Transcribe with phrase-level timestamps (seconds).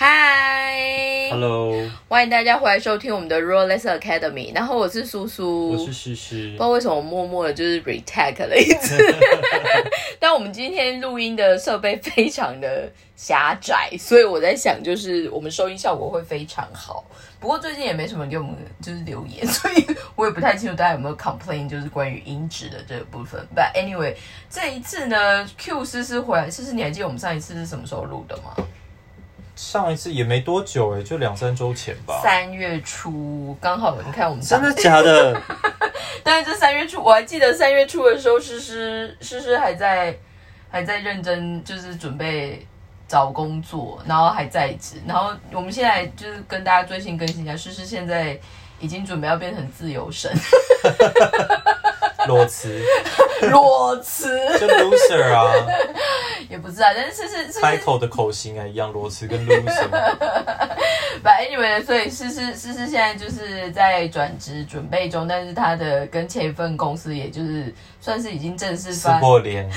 [0.00, 1.74] 嗨，Hello，
[2.08, 4.54] 欢迎大家回来收听我们的 Roleless Academy。
[4.54, 6.50] 然后我是苏苏，我是诗诗。
[6.50, 8.96] 不知道为什么我默默的就是 retake 了一次，
[10.20, 17.04] 但我们今天录音的设备非常的狭窄，所以我在想，就是我们收音效果会非常好。
[17.40, 19.84] 不过最近也没什么给我们就是留言，所以
[20.14, 23.44] 我也不太清楚大家有没有 complain，就是关于音质的这个部分。
[23.52, 24.14] But anyway，
[24.48, 28.54] 这一次呢，Q 诗诗回来，诗诗你还记得我们上一次是什么时候录的吗？
[29.58, 32.20] 上一次也没多久哎，就两三周前吧。
[32.22, 35.36] 三月初刚好，你看我们真的假的？
[36.22, 40.16] 但是这三月初，我还记得三月初的时候，诗诗诗诗还在
[40.70, 42.64] 还在认真，就是准备
[43.08, 45.02] 找工作，然后还在职。
[45.04, 48.38] 然后我们现在就是跟大家最新更新一下，诗诗现在
[48.78, 50.32] 已经准备要变成自由身。
[52.28, 52.80] 裸辞，
[53.50, 55.52] 裸辞，就 loser 啊，
[56.48, 59.88] 也不是啊，但是是是开口的口型啊一样，裸辞跟 loser。
[61.24, 69.68] But anyway，所以诗诗诗诗现在就是在转职准备中，但是他的跟前一份公司，也就是算是已经正式撕破脸，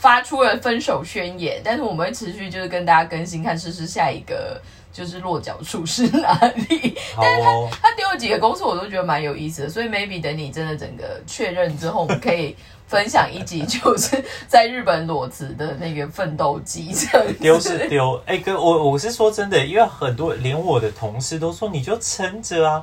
[0.00, 1.60] 发出了分手宣言。
[1.62, 4.58] 但是我们会持续就是跟大家更新，看诗诗下一个。
[4.96, 6.32] 就是落脚处是哪
[6.70, 6.96] 里？
[7.20, 7.50] 但是他
[7.82, 9.68] 他丢了几个公司，我都觉得蛮有意思的。
[9.68, 16.94] 所以 maybe 等你真的整个确认之后，我们可以分享一集， 就是在日本裸辞的那个奋斗记。
[16.94, 22.82] 这样丢是丢，哎，哥，我我是说真的，因为很多连我的同事都说你就撑着啊，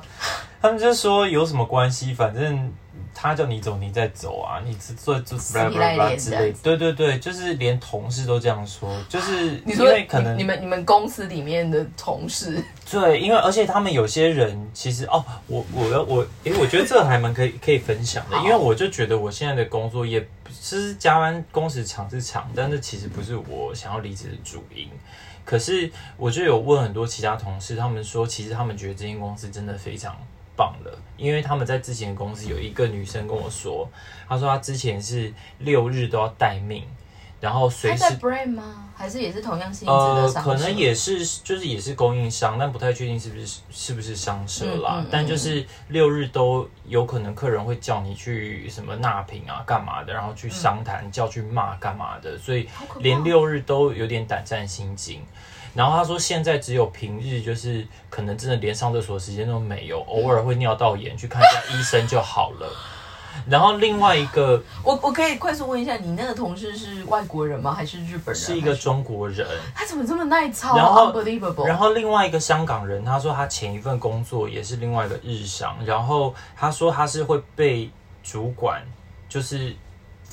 [0.64, 2.72] 他们就说有什么关系，反正。
[3.16, 4.60] 他叫你走，你再走啊！
[4.66, 24.88] 你做做之类，对对对，就是连同事都这样说，就是因为可能你们你们公司里面的同事，对，因为而且他们有些人其实哦，我我要我，因为我觉得这个还蛮可以 可以分享的，因为我就觉得我现在的工作也是加班工时长是长，但是其实不是我想要离职的主因。
[25.44, 30.16] 可是我就有问很多其他同事，他们说其实他们觉得这间公司真的非常。
[30.56, 33.88] 棒了，因为他们在之前公司有一个女生跟我说，
[34.28, 36.84] 她说她之前是六日都要待命，
[37.40, 38.90] 然后随时 brand 吗？
[38.96, 45.04] 还是也是同样性质的商可能也是，就是也是供应商，但不太确定是不是是不是商社啦。
[45.10, 52.68] 但就是六日都有可能客人会叫你去什么纳品啊，干嘛的，然后去商谈，叫去骂干嘛的，所以
[53.00, 55.20] 连六日都有点胆战心惊。
[55.74, 62.68] 然后他说，现在只有平日，就是可能真的连上厕所时间都没有， 偶尔会尿道炎，去看一下医生就好了。
[63.48, 67.72] 然后另外一个，我我可以快速问一下，你那个同事是外国人吗？
[67.72, 68.34] 还是日本人？
[68.34, 69.44] 是一个中国人。
[69.74, 70.76] 他怎么这么耐操？
[70.76, 71.66] 然后，unbelievable。
[71.66, 77.90] 然后另外一个香港人，他说他前一份工作也是另外一个日商，然后他说他是会被
[78.22, 78.80] 主管
[79.28, 79.74] 就是。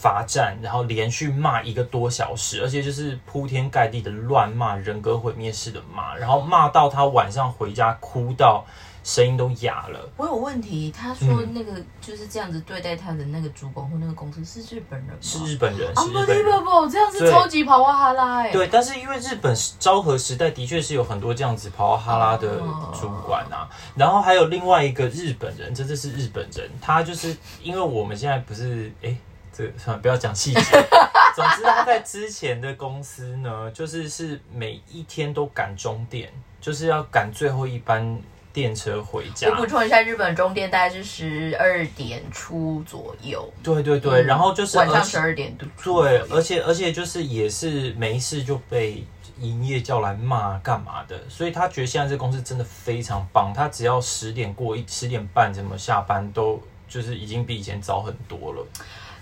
[0.02, 8.66] 罚站，然后连续骂一个多小时，而且就是铺天盖地的乱骂，人格毁灭式的骂，然后骂到他晚上回家哭到
[9.04, 10.10] 声音都哑了。
[10.18, 15.18] 我有问题，他说那个就是这样子对待他的那个主管或那个公司是日本人吗？
[15.22, 18.52] 是日本人，unbelievable，这样是超级跑哇哈拉哎。
[18.52, 22.58] 对，但是因为日本昭和时代的确是有很多这样子跑哇哈拉的
[23.00, 29.16] 主管啊，然后还有另外一个日本人，真的是日本人，他就是因为我们现在不是哎。
[29.62, 30.62] 这算了，不要讲细节。
[31.36, 38.20] 总之，他在之前的公司呢，就是是每一天都赶终点，就是要赶最后一班
[38.52, 39.50] 电车回家。
[39.50, 43.50] 我补充一下，日本终电大概是十二点出左右。
[43.64, 46.04] 对对对，然后就是晚上十二点多。
[46.04, 49.06] 对，而且而且就是也是没事就被
[49.40, 53.54] 营业叫来骂干嘛的，所以他觉得现在这公司真的非常棒。
[53.56, 58.68] 他只要十点过一十点半怎么下班，都就是已经比以前早很多了。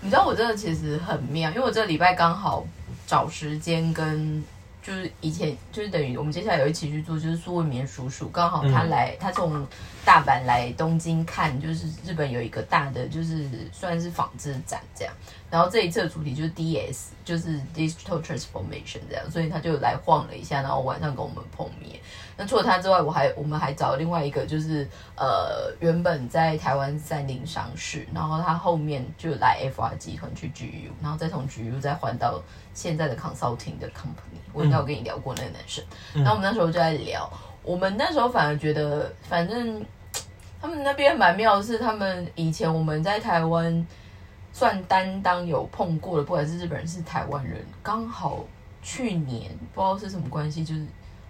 [0.00, 2.66] 你知道我这个其实很妙，因为我这个礼拜刚好
[3.06, 4.42] 找时间跟
[4.82, 9.66] 就是以前就是等于我们接下来有一起去做，就是苏文民叔叔刚好他来，他从
[10.04, 15.14] 大阪来东京看，就是日本有一个大的就是算是纺织展这样，
[15.50, 22.00] 然后这一次的主题就是 D S，就是 Digital Transformation 这样，所以他就来晃了一下，然后晚上跟我们碰面。
[22.36, 32.42] 那除了他之外，我还我们还找另外一个，就是呃，原本在台湾三菱上市，然后他后面就来 FR 集团去 GU，然后再从 GU 再换到
[32.80, 34.40] 现在的 consulting 的 company。
[34.52, 35.84] 我应该有跟你聊过那个男生，
[36.14, 37.30] 然后我们那时候就在聊，
[37.62, 39.84] 我们那时候反而觉得，反正
[40.60, 43.86] 他们那边蛮妙的是，他们以前我们在台湾
[44.52, 48.44] 算担当有碰过的，不管是日本人是台湾人，刚好
[48.82, 50.86] 去年不知道是什么关系，就是。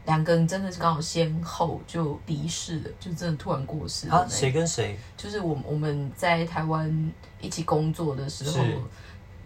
[0.06, 4.26] 两个人真的是刚好先后就离世了，就真的突然过世了。
[4.28, 4.98] 谁跟谁？
[5.14, 8.64] 就是我我们在台湾一起工作的时候，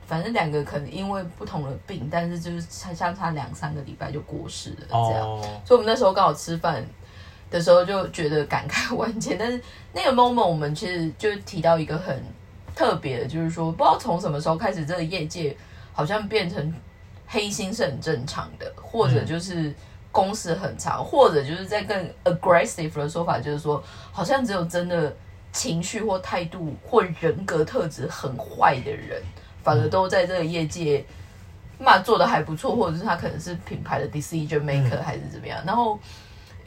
[0.06, 5.22] 反正两个可能因为不同的病，但是就是差相差两三个礼拜就过世了，这样。
[5.22, 6.84] 哦，所以我们那时候刚好吃饭
[7.50, 9.60] 的时候就觉得感慨万千， 但是
[9.92, 12.22] 那个 moment 我们其实就提到一个很
[12.74, 15.56] 特别的，就是说不知道从什么时候开始，这个业界
[15.92, 16.74] 好像变成
[17.26, 19.72] 黑心是很正常的，或者就是
[20.10, 25.14] 公司很长，或者就是在更 aggressive 的说法，就是说好像只有真的
[25.52, 29.22] 情绪或态度或人格特质很坏的人，
[29.64, 31.04] 反而都在这个业界。
[31.76, 35.60] 嘛做的还不错，或者是他可能是品牌的 decision maker 还是怎么样。
[35.66, 35.98] 然后，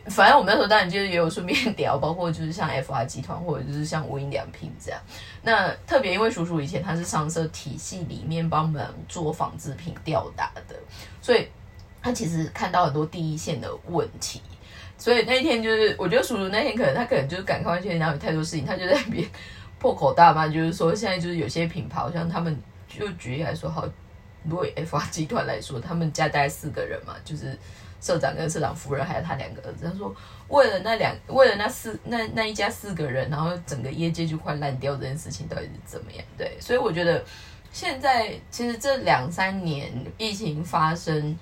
[0.08, 5.00] 反正我们那时候当然就是也有顺便聊，包括就是像 FR 集团或者就是像无印良品这样。
[5.42, 10.76] 那特别因为叔叔以前他是上色体系里面帮忙做纺织品吊打的，
[11.22, 11.48] 所以
[12.02, 14.42] 他其实看到很多第一线的问题。
[14.98, 19.26] 所以那一天就是，我觉得叔叔那天可能他可能就是感慨万千，然后有太多事情，他就在那边
[19.80, 22.56] 破口大骂，就是说现在就是有些品牌，好像他们
[22.98, 23.88] 就举例来说，好。
[24.44, 27.58] 如果 FR 集团来说，他们家大概四个人嘛，就是
[28.00, 29.86] 社长跟社长夫人，还有他两个儿子。
[29.86, 30.16] 他说，
[30.48, 36.24] 为了那两，为了那四那那一家四个人，然后整个业界就快烂掉，这件事情到底是怎么样？
[36.38, 37.22] 对，所以我觉得
[37.74, 41.38] 现在其实这两三年疫情发生，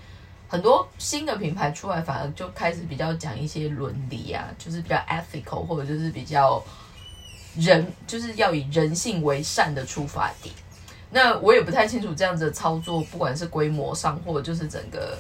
[0.47, 6.63] 很多新的品牌出来，反而就开始比较讲一些伦理啊，就是比较 ethical，或者就是比较
[7.55, 10.55] 人，就是要以人性为善的出发点。
[11.11, 15.17] 那我也不太清楚这样子的操作，不管是规模上，或者就是整个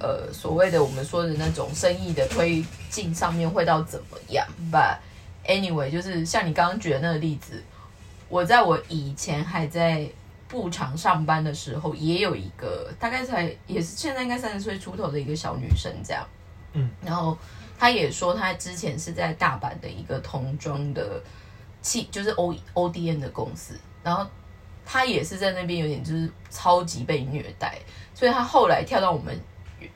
[0.00, 4.44] 呃所谓的我们说的那种生意的推进上面会到怎么样。
[4.72, 4.96] But
[5.46, 7.62] anyway，就是像你刚刚举的那个例子，
[8.28, 10.08] 我在我以前还在
[10.48, 16.26] 布厂上班的时候，也有一个大概才也是现在应该三十岁出头的一个小女生这样，
[16.72, 17.38] 嗯，然后
[17.78, 21.22] 她也说她之前是在大阪的一个童装的
[21.82, 24.26] 器，就是 O O D N 的公司，然后。
[24.88, 27.76] 他也是在那边有点就是超级被虐待，
[28.14, 29.36] 所以他后来跳到我们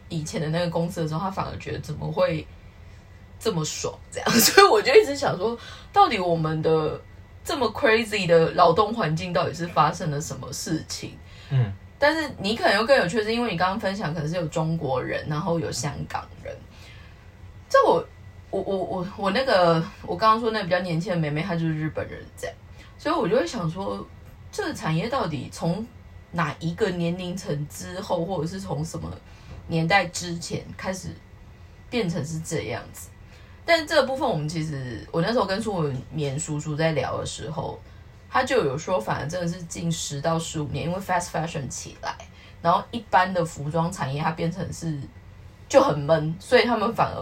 [0.08, 2.44] 以前的那个公司的时候，他反而觉得怎么会
[3.38, 5.56] 这么爽这样， 所以我就一直想说，
[5.92, 7.00] 到底我们的
[7.44, 11.16] 这么 crazy 的劳动环境到底是发生了什么事情？
[11.50, 16.52] 嗯，但是你可能又更有趣，是因为你刚刚分享可能是有中国人，然后有香港人，
[17.68, 18.04] 这我
[18.50, 22.56] 我我我我那个我刚刚说那个比较年轻的妹妹，她就是日本人这样，
[22.98, 24.04] 所以我就会想说。
[24.52, 25.86] 这个产业到底从
[26.32, 29.10] 哪一个年龄层之后，或者是从什么
[29.68, 31.08] 年代之前开始
[31.88, 33.08] 变成是这样子？
[33.64, 37.78] 但这个部分，我们其实我那时候跟苏文棉叔叔在聊的时候，
[38.28, 42.16] 他就有说，反而真的是近十到十五年，因为 fast fashion 起来，
[42.60, 44.98] 然后一般的服装产业它变成是
[45.68, 47.20] 就很闷，所以他们反而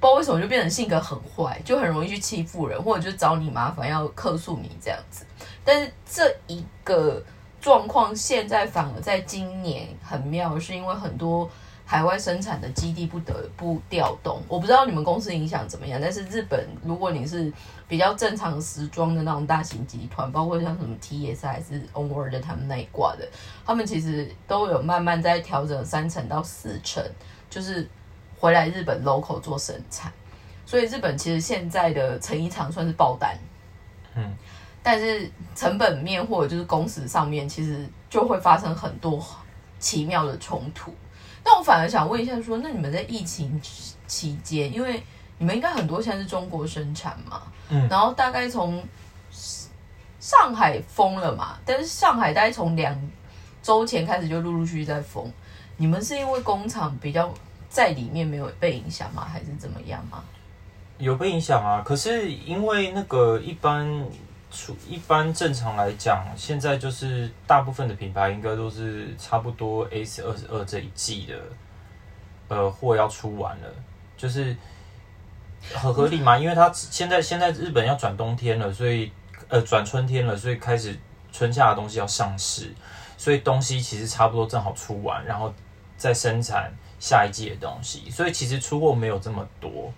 [0.00, 5.24] 不知道为什么就变成性格很坏，就很容易去欺负人，或者就找你麻烦要克诉你这样子。
[5.68, 7.22] 但是这一个
[7.60, 11.46] 状况现在反而在今年很妙，是因为很多
[11.84, 14.40] 海外生产的基地不得不调动。
[14.48, 17.52] 我不知道你们公司影响怎么样，但是日本如果你是
[17.86, 23.28] 比较正常时装的那种大型集团，包括像什么 T S 还是 Onward 他们那一挂的，
[23.66, 27.04] 他们其实都有慢慢在调整三成到四成，
[27.50, 27.86] 就是
[28.38, 30.10] 回来日本 local 做生产。
[30.64, 33.38] 所以日本其实现在的成衣厂算是爆单，
[34.14, 34.34] 嗯。
[34.90, 39.22] 但是成本面或者就是工时上面，其实就会发生很多
[39.78, 40.94] 奇妙的冲突。
[41.44, 43.60] 那我反而想问一下，说那你们在疫情
[44.06, 45.02] 期间，因为
[45.36, 48.82] 你们应该很多现在是中国生产嘛，嗯，然后大概从
[50.18, 52.98] 上海封了嘛，但是上海大概从两
[53.62, 55.30] 周前开始就陆陆续续在封。
[55.76, 57.30] 你们是因为工厂比较
[57.68, 60.24] 在里面没有被影响吗，还是怎么样吗？
[60.96, 63.86] 有被影响啊，可是因为那个一般。
[64.50, 71.34] 出一般正常来讲，现在就是大部分的品牌应该都是差不多 S 二十二这一季的，
[72.48, 73.68] 呃，货要出完了，
[74.16, 74.56] 就是
[75.74, 79.12] 很合理嘛，因为它现在现在日本要转冬天了，所以
[79.48, 80.98] 呃转春天了，所以开始
[81.30, 82.72] 春夏的东西要上市，
[83.16, 85.52] 所以东西其实差不多正好出完，然后
[85.96, 89.92] 再生产下一季的东西，所以其实出货没有这么多。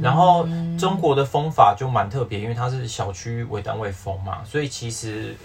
[0.00, 0.46] 然后
[0.78, 5.36] 中国的封法就蛮特别，因为它是小区为单位封嘛，所以其实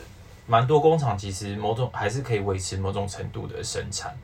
[0.46, 4.16] 蛮多工厂其实某种还是可以维持某种程度的生产。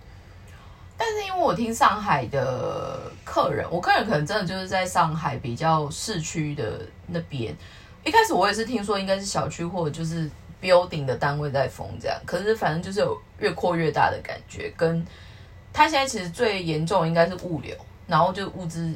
[0.98, 7.56] 但是因为我听上海的客人，我客人可能真的就是在上海比较市区的那边。
[8.04, 10.30] 一开始我也是听说应该是小区或者就是
[10.62, 14.72] building 的单位在封这样，可是反正就是有越扩越大的感觉。
[14.78, 15.06] 跟
[15.74, 18.94] 他现在其实最严重应该是物流，然后就物资。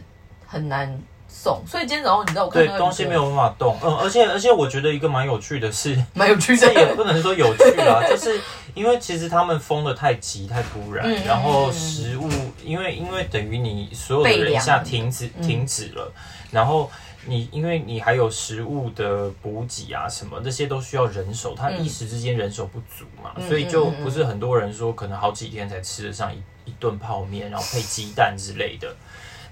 [0.49, 8.41] 很难送，所以今天早上你知道我看对东西没有办法动，嗯，而且 而且我觉得一个蛮有趣的是，蛮有趣这也，不能说有趣啦， 就是
[8.73, 12.27] 因为其实他们封的太急太突然，嗯然后食物
[12.65, 15.41] 因为因为等于你所有的备人一下停止嗯。
[15.47, 16.11] 停止了，
[16.51, 16.89] 然后。
[17.25, 21.83] 你因为你还有食物的补给啊什么，这些都需要人手，他嗯。
[21.83, 28.95] 一时之间人手不足嘛，嗯所以就不是很多人说可能好几天才吃得上一一顿泡面，然后配鸡蛋之类的。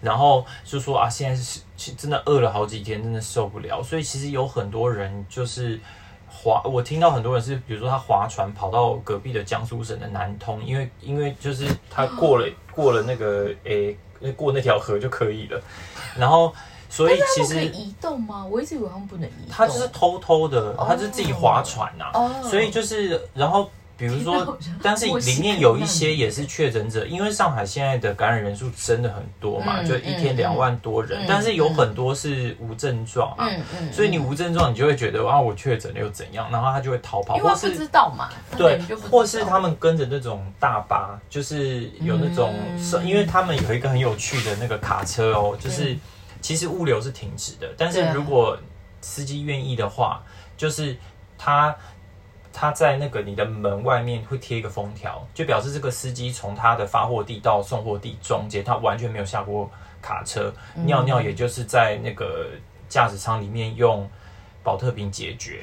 [0.02, 3.82] 然后就说啊，现在是是真的饿了好几天，真的受不了。
[3.84, 5.80] 所以其实有很多人就是
[6.30, 13.98] 划，我听到很多人是，比如说他划船跑到隔壁的江苏省的南通，因为因为就是他过了 过了那个诶、
[14.36, 15.62] 过那条河就可以了。
[16.16, 16.54] 然后
[16.90, 18.46] 所以其实移动吗？
[18.46, 19.50] 我一直以为他们不能移动。
[19.50, 23.70] 他就是偷偷的，哦他就是自己划船呐、哦所以就是然后。
[23.98, 33.50] 比如说 但是里面有一些也是确诊者，因为上海现在的感染人数真的很多嘛，嗯就一天嗯两万多人，嗯但是有很多是无症状啊，
[33.92, 36.48] 所以你无症状，你就会觉得啊，我确诊了又怎样？
[36.52, 43.08] 然后他就会逃跑，或是不知是道嘛，他对或是他们跟着那种大巴，就是有那种，嗯。
[43.08, 45.98] 因为他们有一个很有趣的那个卡车哦，就是
[46.42, 48.58] 其实物流是停止的，但是如果
[49.02, 50.22] 司机愿意的话，
[50.56, 50.96] 就是
[51.38, 51.76] 他。
[52.60, 59.70] 他在那个你的门外面会贴一个封条，就表示这个司机从他的发货地到送货地中间，他完全没有下过
[60.02, 60.84] 卡车，嗯。
[60.88, 62.48] 尿尿也就是在那个
[62.90, 64.10] 驾驶舱里面用
[64.64, 65.62] 保特瓶解决，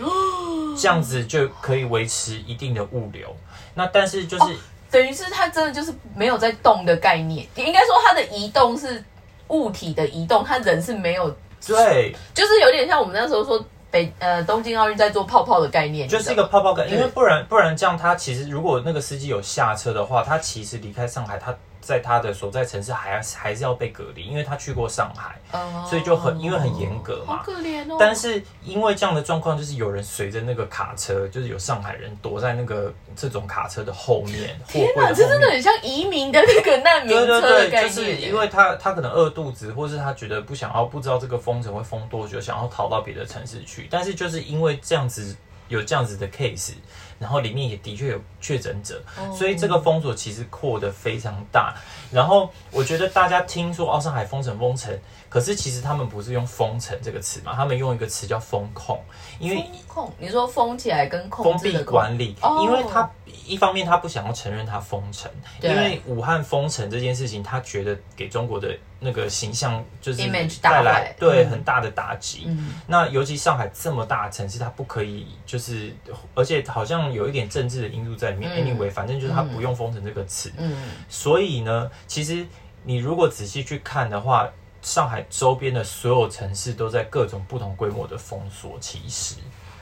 [0.81, 3.35] 这样子就可以维持一定的物流。
[3.75, 4.57] 那但是就是、
[4.89, 9.03] 等于是他真的就是没有在动的概念，应该说他的移动是
[9.49, 11.29] 物体的移动，他人是没有，
[11.67, 13.59] 对，就是有点像我们那时候说
[13.95, 27.97] 北呃东京奥运在做泡泡的概念，就是一个泡泡感，对因为不然不然这样，他其实如果那个司机有下车的话，他其实离开上海，他在他的所在城市还还是要被隔离，因为他去过上海，哦所以就很因为很严格嘛好可怜哦。
[28.01, 35.13] 但是因为这样的状况，就是有人随着那个卡车，就是有上海人躲在那个这种卡车的后面，货天哪。
[35.13, 43.87] 这真的很像移民的那个难民对车的概念，就是因为他他可能饿肚子，或是他觉得不想要，不知道这个封城会封多久，想要逃到别的城市去。
[43.91, 45.37] 但是就是因为这样子
[45.69, 46.73] 有这样子的 case，
[47.19, 51.75] 然后里面也的确有确诊者，哦所以这个封锁其实扩得非常大。
[52.11, 54.97] 然后我觉得大家听说哦，上海封城封城，
[55.35, 59.03] 可是其实他们不是用封城这个词嘛，他们用一个词叫封控，
[59.41, 62.61] 因为风控，你说封起来跟控封闭管理，哦。
[62.63, 63.11] 因为他
[63.45, 65.29] 一方面他不想要承认他封城，
[65.61, 70.23] 因为武汉封城这件事情，他觉得给中国的那个形象就是
[70.63, 72.45] 带来对很大的打击。
[72.47, 72.75] 嗯。
[72.87, 75.93] 那尤其上海这么大城市，它不可以就是，
[76.37, 78.53] 而且好像有一点政治的因素在里面。
[78.53, 78.63] 嗯。
[78.63, 82.47] Anyway，反正就是他不用封城这个词，嗯，所以呢，其实
[82.85, 84.49] 你如果仔细去看的话。
[84.85, 89.35] 上海周边的所有城市都在各种不同规模的封锁，其实。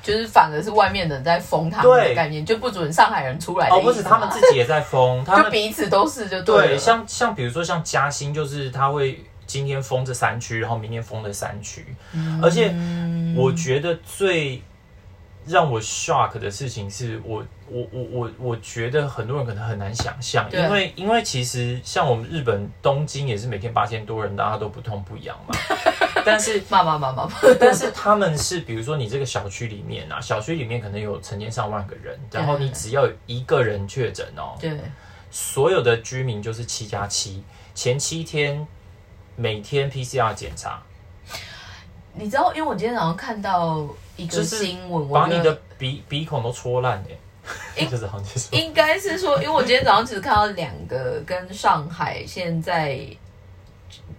[0.02, 11.94] 就是反而是外面的人在封他们的概念，就不准上海人出来哦，不是他们自己也在封， 他就们彼此都是就对，了像像比如说像嘉兴，就是他会今天封这三区，然后明天封这三区，
[12.42, 14.60] 而且嗯我觉得最
[15.46, 25.54] 让我 shock 的事情是我我我我我觉得很多人可能很难想象，因为因为其实像我们日本东京也是每天八千多人，大家都不痛不痒嘛，
[26.24, 26.52] 但是。
[26.68, 34.70] 骂骂骂骂骂，但是他们是，比如说你这个小区里面啊，小区里面可能有成千上万个人，然后你只要有一个人确诊哦，对，
[35.30, 37.42] 所有的居民就是七加七，
[37.74, 38.66] 前七天
[39.36, 40.82] 每天 PCR 检查，
[42.14, 43.86] 你知道，因为我今天早上看到
[44.16, 47.16] 一个新闻，把你的鼻鼻孔都戳烂哎，
[47.90, 53.00] 就是好像是说，应该是说，因为我今天早上只是看到两个跟上海现在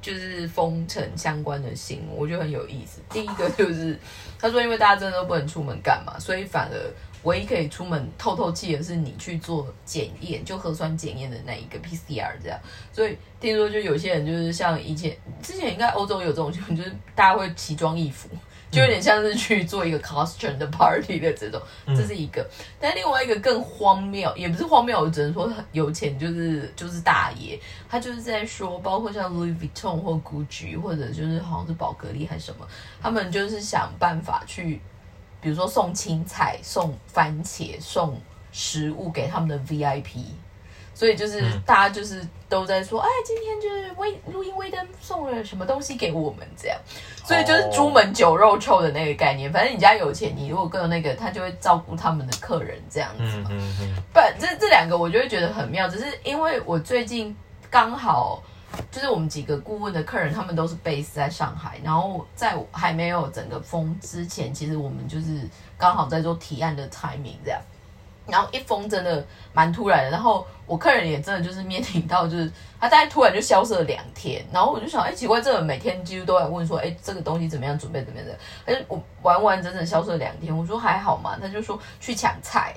[0.02, 3.00] 就是封城相关的新闻，我觉得很有意思。
[3.10, 3.98] 第一个就是
[4.40, 6.78] 他说，因为大家真的都不能出门干嘛，所以反而
[7.24, 12.60] 唯一可以出门透透气的是你去做检验，就核酸检验的那一个 PCR 这样。
[12.92, 18.28] 所以听说就有些人就是像以前之前应该欧洲有这种情况，就是大家会奇装异服。
[18.74, 22.44] 就有点像是去做一个 costume 的 party 的这种，嗯这是一个。
[22.80, 32.68] 但另外一个更荒谬，也不是荒谬，我只能说很有钱就是就是大爷，他就是在说，包括像 Louis Vuitton 或 Gucci 或者就是好像是宝格丽还是什么，
[33.02, 34.82] 他们就是想办法去，
[35.40, 38.20] 比如说送青菜、送番茄、送
[38.52, 40.26] 食物给他们的 VIP。
[40.94, 46.78] 所以就是嗯大家就是都在说，哎，今天就是威录音威登送了什么东西给我们这样，
[47.26, 49.52] 所以就是朱门酒肉臭的那个概念。
[49.52, 53.50] 反正你家有钱，你如果更有那个，他就会照顾他们的客人这样子嘛。
[53.52, 54.04] 嗯嗯
[54.40, 57.36] 这这两个我就会觉得很妙，只是因为我最近
[57.70, 58.44] 刚好
[58.92, 65.48] 就是我们几个顾问的客人，他们都是 base 在上海，然后在还没有整个封之前，其实我们就是
[65.78, 67.60] 刚好在做提案的 timing 这样。
[68.28, 72.50] 然后一封真的蛮突然的，然后我客人也真的就是面临到，就是
[72.80, 82.74] 他大概突然就消失了两天，然后我就想，哎，奇怪，这个每天几乎都在问说，哎，这个东西怎么样准备怎么样的，而且我完完整整消失了两天，我说还好嘛，他就说去抢菜，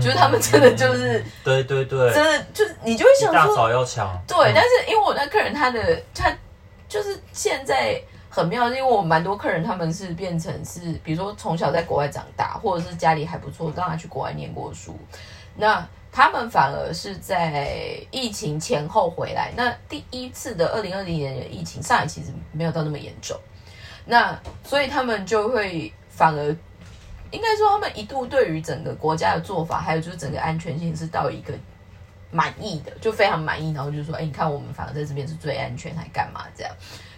[0.00, 4.52] 就是他们真的就是，对对对，真的就是你就会想说，早要抢，对，嗯。
[4.54, 6.34] 但是因为我那客人他的他
[6.88, 8.00] 就是现在
[8.38, 14.98] 很妙，因为我蛮多客人他们是变成是，比如说从小在国外长大，或者是家里还不错，让他去国外念过书，
[15.56, 19.52] 那他们反而是在疫情前后回来。
[19.56, 23.38] 那第一次的二零二零年的疫情，上海其实没有到那么严重，
[24.04, 26.56] 那所以他们就会反而。
[27.30, 31.52] 应该说，他们一度对于整个国家的做法，还有就是整个安全性是到一个
[32.30, 36.72] 满意的，就非常满意，然后就说，哎、你看我们反而在这边是最安全，还干嘛这样？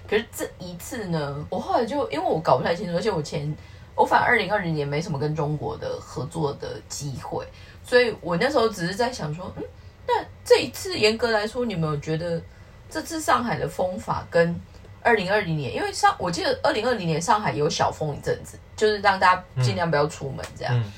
[0.09, 3.54] 可是这一次呢，我后来就因为我搞不太清楚，而且我前
[3.95, 7.47] 我反而二零二零年没什么跟中国的合作的机会，
[7.85, 9.62] 所以我那时候只是在想说，嗯，
[10.07, 12.42] 那这一次严格来说，你们有觉得
[12.88, 14.59] 这次上海的风法跟
[15.02, 20.78] 二零二零年，因为上我记得二零二零年上海有小封一阵子，就是让大家尽量不要出门这样。
[20.78, 20.92] 嗯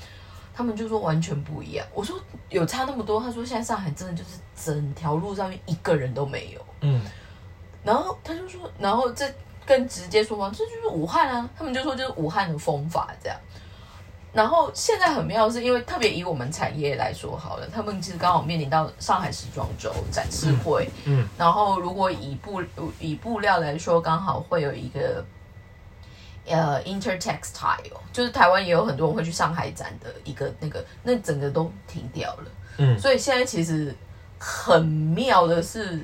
[0.54, 1.86] 他们就说完全不一样。
[1.94, 3.18] 我说有差那么多？
[3.18, 6.60] 他说现在上海真的就是整条路上面一个人都没有。
[6.82, 7.00] 嗯
[7.84, 9.24] 然后他就说，然后这
[9.66, 11.48] 更直接说嘛，这就是武汉啊。
[11.56, 13.38] 他们就说就是武汉的风法这样。
[14.32, 22.62] 然后现在很妙，是因为特别以我们产业来说好了，他们其实刚好面临到上海时装周展示会，嗯然后如果以布
[22.98, 25.22] 以布料来说，刚好会有一个
[26.46, 32.44] 呃 intertextile，就是台湾也有很多人会去上海展的一个那个，那整个都停掉了。
[32.78, 33.94] 嗯所以现在其实
[34.38, 36.02] 很妙的是，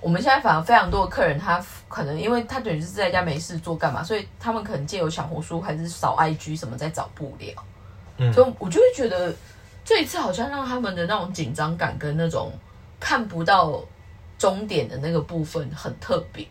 [0.00, 7.50] 我们现在反而非常多的客人，他可能因为他等于是在家没事做干嘛，所以他们可能借由小红书还是扫 IG 什么在找布料，
[8.18, 8.32] 嗯。
[8.32, 9.34] 所以我就会觉得
[9.84, 12.52] 这一次好像让他们的那种紧张感跟那种
[13.00, 13.82] 看不到
[14.38, 16.46] 终点的那个部分很特别，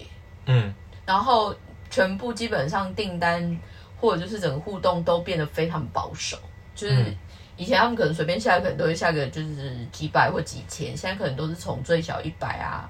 [0.46, 0.74] 嗯。
[1.06, 1.56] 然后
[1.89, 3.58] 全部基本上订单
[4.01, 6.38] 或者就是整个互动都变得非常保守，
[6.75, 7.16] 就是嗯。
[7.55, 12.88] 以前他们可能随便下可能都会下个就是几百或几千，现在可能都是从最小一百啊、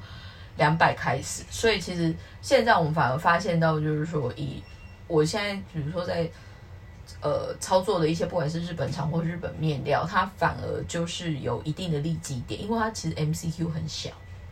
[0.57, 4.61] 两百开始，所以其实现在我们反而发现到就是说以
[5.07, 6.29] 我现在比如说在。
[7.21, 14.09] 呃，操作的一些不管是日本厂或日本面料，它反而就是有一定的利基点，因为它其实 MCQ 很小，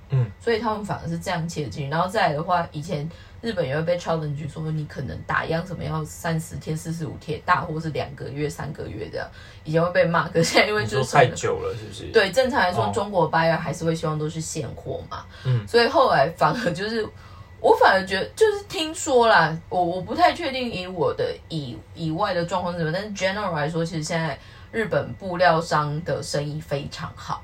[0.10, 1.90] 嗯，所以他们反而是这样切进去。
[1.90, 3.10] 然后再来的话，以前
[3.42, 9.28] 日本也会被 challenge 说你可能打烊什么要三十天、四十五天，大或是两个月、三个月这样，
[9.64, 10.28] 以前会被骂。
[10.28, 15.26] 可是现在因为就是太久了是不是？，对，正常来说，哦中国 buyer 还是会希望都是现货嘛。
[15.44, 17.08] 嗯所以后来反而就是，
[17.60, 24.38] 我反而觉得就是听说啦，我我不太确定以我的以以外的状况是怎么样，但是 general 来说，其实现在
[24.72, 27.44] 日本布料商的生意非常好，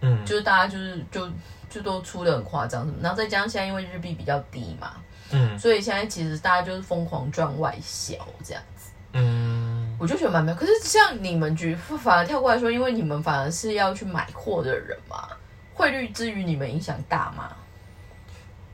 [0.00, 1.28] 嗯就是大家就是就
[1.68, 4.92] 就都出的很夸张什么，然后再加上现在因为日币比较低嘛，
[5.30, 8.90] 嗯所以现在其实大家就是疯狂赚外销这样子。
[9.12, 10.54] 嗯，我就觉得蛮妙。
[10.54, 15.28] 可是像你们局反而跳过来说，因为你们反而是要去买货的人嘛，
[15.74, 17.56] 汇率之于你们影响大吗？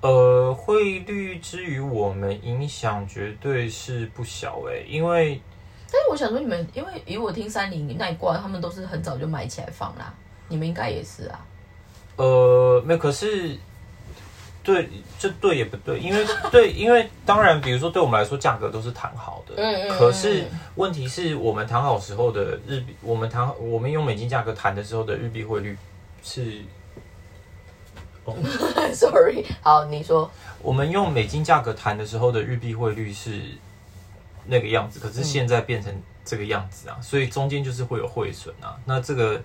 [0.00, 5.40] 呃，汇率之于我们影响绝对是不小哎、因为
[5.90, 10.12] 但是我想说，你们因为以我听三菱那一挂，他们都是很早就买起来放啦，
[10.48, 11.40] 你们应该也是啊。
[12.16, 13.56] 呃，没有，可是
[14.62, 20.44] 对，这对也不对，因为 对，因为当然，比如说对我们来说，价格都是谈好的，嗯嗯可是
[20.76, 25.76] 问题是我们谈好时候的日币，我们谈我们用美金价格谈的时候的日币汇率
[26.22, 26.62] 是，
[28.94, 30.30] Sorry，好，你说，
[30.62, 33.42] 我们用美金价格谈的时候的日币汇率是
[34.46, 39.42] 那个样子，可是现在变成这个样子啊，所以中间就是会有汇损啊，那这个。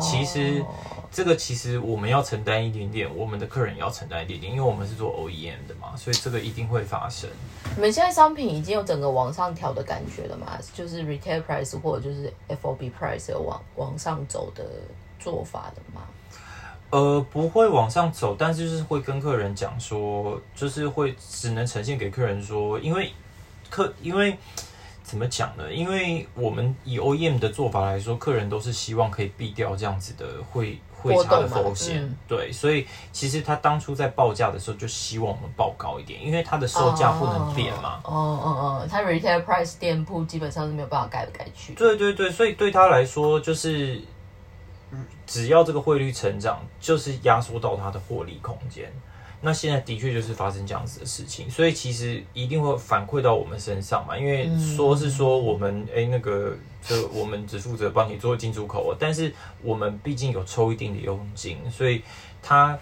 [0.00, 0.66] 其实哦
[1.10, 7.28] 这个其实我们要承担一点点，我们的客人也要承担一点点，因为我们是做 OEM 的嘛，所以这个一定会发生。
[7.74, 10.56] 你们现在商品已经有整个往上调的感觉了吗？
[10.72, 14.64] 就是 retail price 或者就是 FOB price 有往往上走的
[15.18, 16.02] 做法的吗？
[16.90, 23.12] 呃，不会往上走，但是就是会跟客人讲说，就是会只能呈现给客人说，因为
[23.70, 24.36] 客因为
[25.02, 25.72] 怎么讲呢？
[25.72, 38.00] 因为我们以 OEM 的做法来说，客人都是希望可以避掉这样子的汇汇差的风险，嗯对，所以其实他当初在报价的时候就希望我们报高一点，因为它的售价不能变嘛。
[38.04, 38.46] 哦哦
[38.84, 41.74] 哦，他 retail price 店铺基本上是没有办法改来改去。
[41.74, 44.00] 对对对，所以对他来说，就是
[44.92, 48.92] 嗯只要这个汇率成长，就是压缩到它的获利空间。
[49.42, 54.16] 那现在的确就是发生这样子的事情，所以其实一定会反馈到我们身上嘛。
[54.16, 62.02] 因为说是说我们哎、那个，就我们只负责帮你做进出口，但是我们毕竟有抽一定的佣金，所以
[62.42, 62.78] 它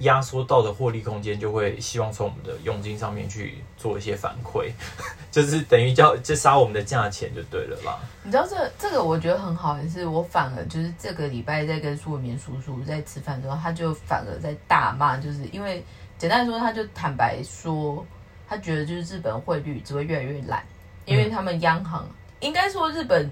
[0.00, 4.70] 压缩到的获利空间就会希望从我们的佣金上面去做一些反馈，
[5.30, 7.98] 就是等于叫就杀我们的价钱就对了啦。
[8.22, 15.84] 你知道这这个我觉得很好，也是我反而就是这个礼拜在跟苏文明叔叔在吃饭的时候，他就反而在大骂，就是因为
[16.18, 18.04] 简单说，他就坦白说，
[18.48, 20.62] 他觉得就是日本汇率只会越来越烂，
[21.04, 22.08] 因为他们央行、
[22.40, 23.30] 应该说日本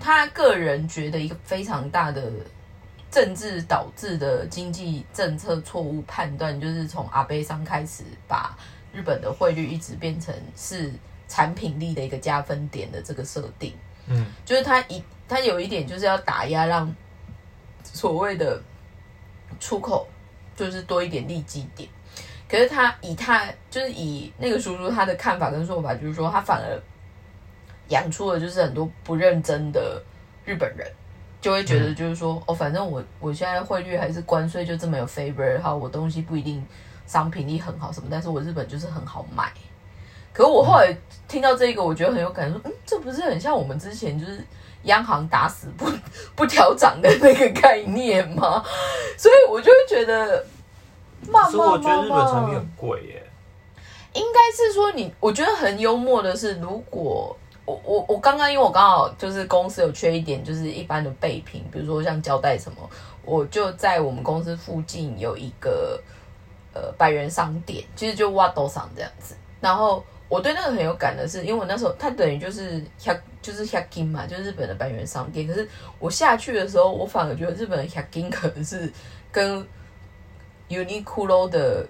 [0.00, 2.30] 他个人觉得一个非常大的
[3.10, 8.56] 政治导致的经济政策错误判断，就是从阿贝桑开始把
[8.92, 10.92] 日本的汇率一直变成是
[11.26, 13.74] 产品力的一个加分点的这个设定。
[14.06, 16.94] 嗯，就是他一他有一点就是要打压，让
[17.82, 18.60] 所谓的
[19.60, 20.06] 出口
[20.56, 21.88] 就是多一点利基点。
[22.48, 26.80] 可是他以他就是以那个叔叔他的看法跟说法，就是说他反而
[27.88, 30.02] 养出了就是很多不认真的
[30.46, 30.90] 日本人，
[31.40, 36.64] 就会觉得就是说、哦，反正我我现在汇率还是关税就这么有 favor，哈，我东西不一定
[37.06, 39.52] 商品力很好什么，但是我日本就是很好买。
[40.32, 40.96] 可是我后来
[41.26, 44.44] 听到这个，我觉得很有感，说嗯，这不是很像我们之前就是
[44.84, 45.86] 央行打死不
[46.36, 48.64] 不调涨的那个概念吗？
[49.16, 50.44] 所以我就会觉得，
[51.28, 53.24] 骂可是我觉得日本产品很贵耶。
[54.14, 57.36] 应该是说你，我觉得很幽默的是，如果
[57.68, 62.88] 我我我刚刚因为我刚好就是公司有缺一点，就是一般的备品，比如说像胶带什么，
[63.26, 66.00] 我就在我们公司附近有一个
[66.72, 69.34] 呃百元商店，其实就挖斗商这样子。
[69.60, 75.46] 然后我对那个很有感的是，因为我那时候它等于就是100就是 h a k i n 嘛，就日本的百元商店。
[75.46, 78.90] 可是我下去的时候，我反而觉得日本的 h a k i n 可能是
[79.30, 79.62] 跟
[80.70, 81.86] Uniqlo 的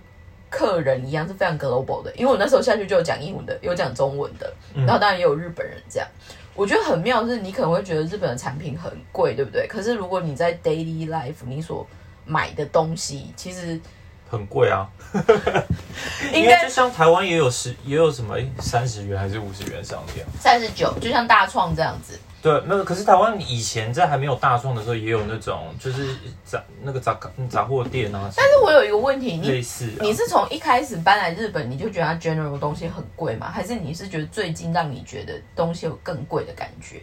[0.50, 6.08] 客人一样是非常 global 的，因为我那时候下去就有讲英文的，有讲中文的，然后当然也有日本人这样。
[6.54, 9.66] 我觉得很妙的是，你可能会觉得日本的产品很贵，对不对？
[9.68, 11.86] 可是如果你在 daily life 你所
[12.24, 13.80] 买的东西，其实
[14.28, 14.86] 很贵啊，
[16.32, 20.26] 应 因为就该像台湾也有十，也有什么三十元还是五十元商店。
[20.38, 22.18] 三十九，就像大创这样子。
[22.40, 26.14] 对，那个可是台湾以前在还没有大创的时候，也有那种就是
[26.44, 30.00] 杂那个杂杂货店啊，但是我有一个问题，你类似、啊。
[30.00, 33.50] 你是从一开始搬来日本，你就觉得它 general 的东西很贵吗？
[33.50, 37.02] 还是你是觉得最近让你觉得东西有更贵的感觉？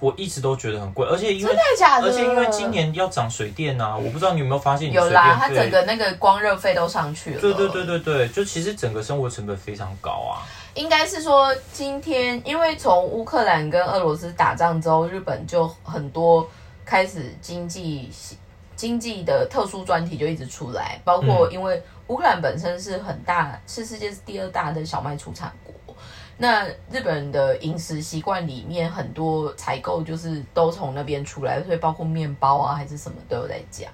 [0.00, 2.06] 我一直都觉得很贵，而且因为真的假的？
[2.06, 7.40] 而且因为今年要涨水电啊，我不知道你有没有发现，你水有啦，它整个那个光热费都上去了。
[7.40, 10.46] 对对对对对，就其实整个生活成本非常高啊。
[10.74, 16.48] 应该是说今天，因为从乌克兰跟俄罗斯打仗之后，日本就很多
[16.84, 18.08] 开始经济
[18.76, 25.74] 经济的特殊专题就一直出来，包括因为乌克兰本身是很大，是世界第二大的小麦出产国。
[26.40, 33.90] 那日本的饮食习惯里面很多采购就是都从那边出来，所以包括面包啊还是什么都有在讲。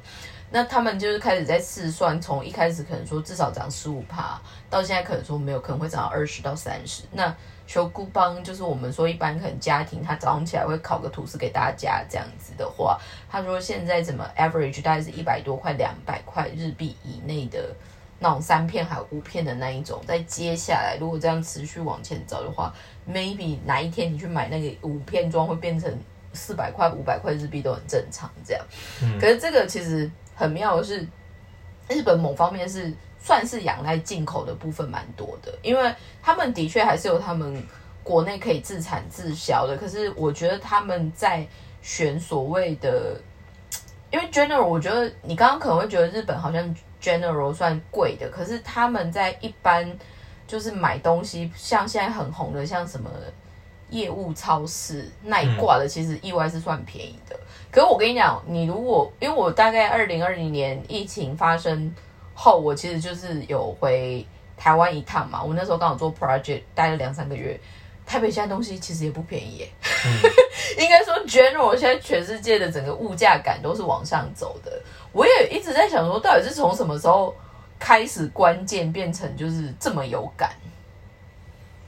[0.50, 7.02] 那他们就是开始在试算，从一开始可能说至少涨十五帕，到现在可能说没有，可能会涨到二十到三十。
[7.10, 7.34] 那
[7.66, 17.74] 修姑邦就是我们说一般可能家庭他早上起来会烤个吐司给大家这样子的话，他说现在怎么 average 大概是一百多块、两百块日币以内的
[18.24, 22.74] 那种三片还有五片的那一种，在接下来如果这样持续往前走的话
[23.06, 25.94] ，maybe 哪一天你去买那个五片装会变成
[26.32, 28.64] 四百块、五百块日币都很正常这样。
[29.20, 31.06] 可是这个其实很妙的是，
[31.86, 37.62] 日本某方面是算是仰赖进口的部分蛮多的，因为他们的确还是有他们
[38.02, 39.76] 国内可以自产自销的。
[39.76, 41.46] 可是我觉得他们在
[41.82, 43.20] 选所谓的，
[44.10, 49.86] 因为 general，我觉得你刚刚可能会觉得日本好像 general 算贵的，可是他们在一般
[50.46, 53.10] 就是买东西，像现在很红的，像什么
[53.90, 57.38] 业务超市那一挂的，其实意外是算便宜的。
[57.70, 61.94] 可是我跟你讲，你如果因为我大概二零二零年疫情发生
[62.34, 65.42] 后，我其实就是有回台湾一趟嘛。
[65.42, 67.60] 我那时候刚好做 project，待了两三个月。
[68.06, 69.68] 台北现在东西其实也不便宜耶，
[70.78, 74.72] 应该说 general 现在全世界的整个物价感都是往上走的。
[75.12, 77.34] 我也一直在想说，到底是从什么时候
[77.78, 80.50] 开始关键变成就是这么有感？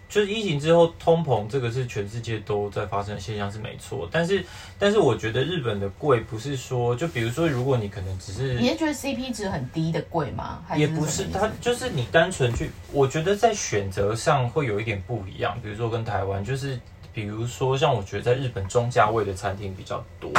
[0.09, 4.45] 就是疫情之后，通膨这个是全世界都在发生的现象是没错，但是
[4.79, 10.63] 但是我觉得日本的贵不是说，就比如说如果你可能只是你是觉得 CP 值很低的贵吗？
[10.67, 15.59] 还也不是，它就是你单纯去，我觉得在选择上会有一点不一样。
[15.61, 16.79] 比如说跟台湾，就是
[17.13, 20.31] 比如说像我觉得在日本中价位的餐厅比较多，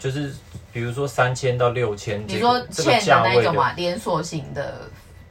[0.00, 0.34] 就是
[0.72, 4.90] 比如说三千到六千，你说这个欠的价位的，那种嘛，连锁型的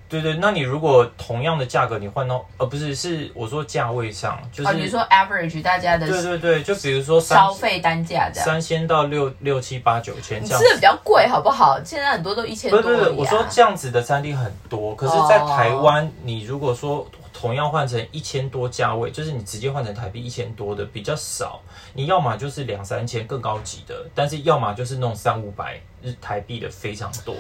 [0.10, 10.68] 对对，那你如果同样的价格，你换到呃不是是我说价位上，就是、比如说 average 大家的对对对，就比如说消费单价这样，三千到六六七八九千你这样子。
[10.68, 11.80] 吃的比较贵好不好？
[11.84, 21.62] 现在很多都一千多而已啊我说这样子的餐厅很多，可是，在台湾，你如果说同样换成一千多价位，就是你直接换成台币一千多的比较少，
[21.94, 27.36] 你要么就是两三千更高级的，但是要么就是那种三五百日台币的非常多。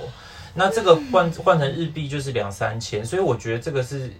[0.53, 4.11] 那这个换换成日币就是两三千，所以我觉得这个是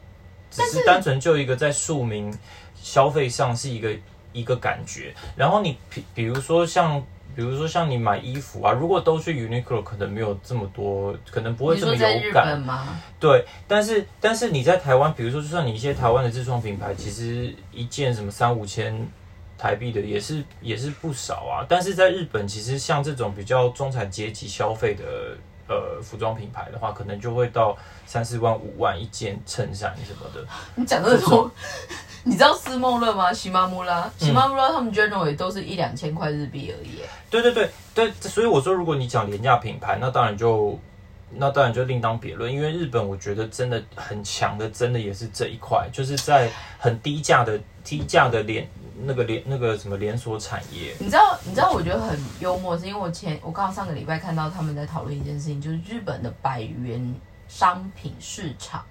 [0.50, 2.34] 只是单纯就一个在庶民
[2.76, 3.96] 消费上是一个
[4.32, 5.14] 一个感觉。
[5.36, 7.02] 然后你比比如说像
[7.36, 12.62] 比如说像你买衣服啊，如果都去 Uniqlo，可能没有这么多，可能不会这么有感。
[13.20, 19.08] 对，但是但是你在台湾，比如说就算你一些台湾的自创品牌，其实一件什么三五千
[19.58, 21.66] 台币的也是也是不少啊。
[21.70, 25.38] 但是在日本，其实像这种比较中产阶级消费的
[25.70, 30.46] 呃服装品牌的话，可能就会到三四万、五万一件衬衫什么的。
[30.76, 31.50] 你讲这种，
[32.24, 33.32] 你知道斯梦乐吗？
[33.32, 37.00] 喜马木拉，喜马木拉他们 general 也都是一两千块日币而已。
[37.30, 40.78] 对对对对，所以我说，如果你讲廉价品牌，那当然就
[41.32, 42.52] 那当然就另当别论。
[42.52, 48.68] 因为日本，我觉得真的很强的，真的也是这一块，就是在很低价的低价的连
[49.02, 50.96] 那个连那个什么连锁产业。
[51.00, 57.16] 你知道，你知道，我觉得很幽默，是因为我前我刚好上个礼拜看到他们在讨论一件事情，就是日本的百元
[57.48, 58.84] 商品市场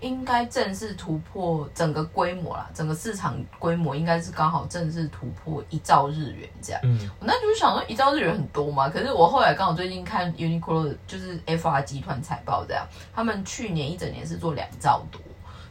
[0.00, 6.80] 应该正式突破整个规模啦，整个市场规模应该是刚好正式突破一兆日元这样。
[6.84, 15.18] 嗯，我那就是想说一兆日元很多嘛，可是我后来刚好最近看 Uniqlo 就是 FR 集团财报这样，他们去年一整年是做两兆多，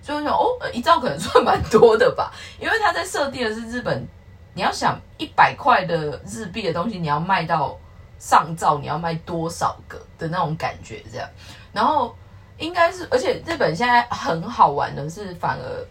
[0.05, 4.07] 所以我想哦，一兆可能算蛮多的吧，因为他在设定的是日本，
[4.53, 7.75] 你要想一百块的日币的东西，你要卖到
[8.19, 11.27] 上兆，你要卖多少个的那种感觉这样，
[11.73, 12.15] 然后
[12.59, 15.85] 应该是，而且日本现在很好玩的是，反而。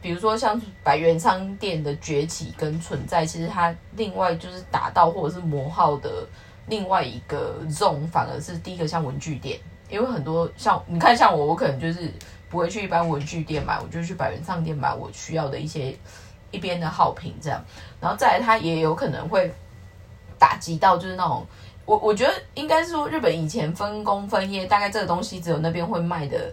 [0.00, 6.10] 比如说像百元商店的崛起跟存在，其实它另外就是打到或者是磨耗的
[6.66, 12.12] 另外一个 zone，反而是第一个像文具店，因为很多像你看像我，我可能就是
[12.54, 15.92] 不会去一般文具店买，我就去百元商店买我需要的一些
[16.52, 17.60] 一边的好品这样，
[18.00, 19.52] 然后再来它也有可能会
[20.38, 21.44] 打击到就是那种。
[21.86, 26.50] 我我觉得应该是说，日本以前分工分业，大概这个东西只有那边会卖的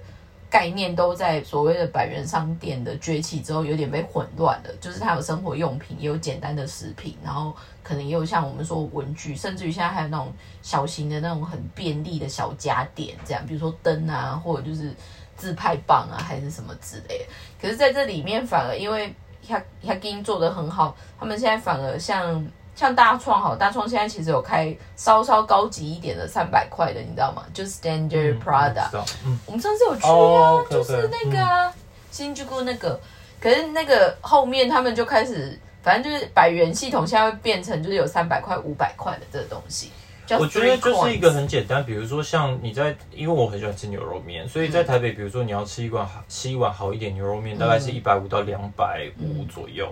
[0.49, 4.69] 概念都在所谓的百元商店的崛起之后，有点被混乱了。
[4.81, 14.93] 就是它有生活用品，也有简单的食品，然后可能也有像我们说文具，甚至于现在还有那种小型的那种很便利的小家电，这样，比如说灯啊，或者就是
[15.41, 17.25] 自拍棒啊，还是什么之类的。
[17.59, 19.11] 可是在这里面，反而因为
[19.47, 22.45] a k i n 做的很好，他们现在反而像。
[22.73, 27.43] 像大创好，大创现在其实有开稍稍高级一点的三百块的，你知道吗？
[27.53, 28.87] 就是 Standard Prada。
[29.25, 31.71] 嗯，我们上次有去啊，就是那个啊，
[32.09, 32.99] 新居谷那个。
[33.41, 39.91] 可是那个后面他们就开始，反正就是百元系统现在会变成就是有三百块、五百块的这个东西。
[40.31, 49.91] 叫我觉得就是一个很简单，比如说像你在，因为我很喜欢吃牛肉面，所以在台北，比如说你要吃一碗好吃一碗好一点牛肉面，大概是一百五到两百五左右。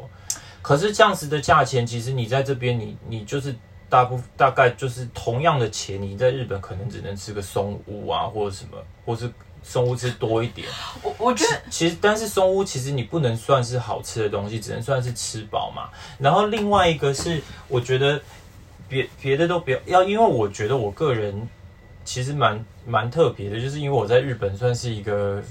[0.61, 3.53] 可是这样子的价钱，其实你在这边，你你就是
[3.89, 9.29] 大部大概就是同样的钱，你在日本可能只能吃个松屋啊，或者什么，或是
[9.61, 10.67] 松屋吃多一点。
[11.01, 15.89] 我我觉得其实，但是松屋其实你不能算是好吃的东西，只能算是吃饱嘛。
[16.17, 18.21] 然后另外一个是，我觉得
[18.89, 21.47] 别别的都不要要，因为我觉得我个人
[22.03, 25.41] 其实蛮蛮特别的，就是因为我在日本算是一个。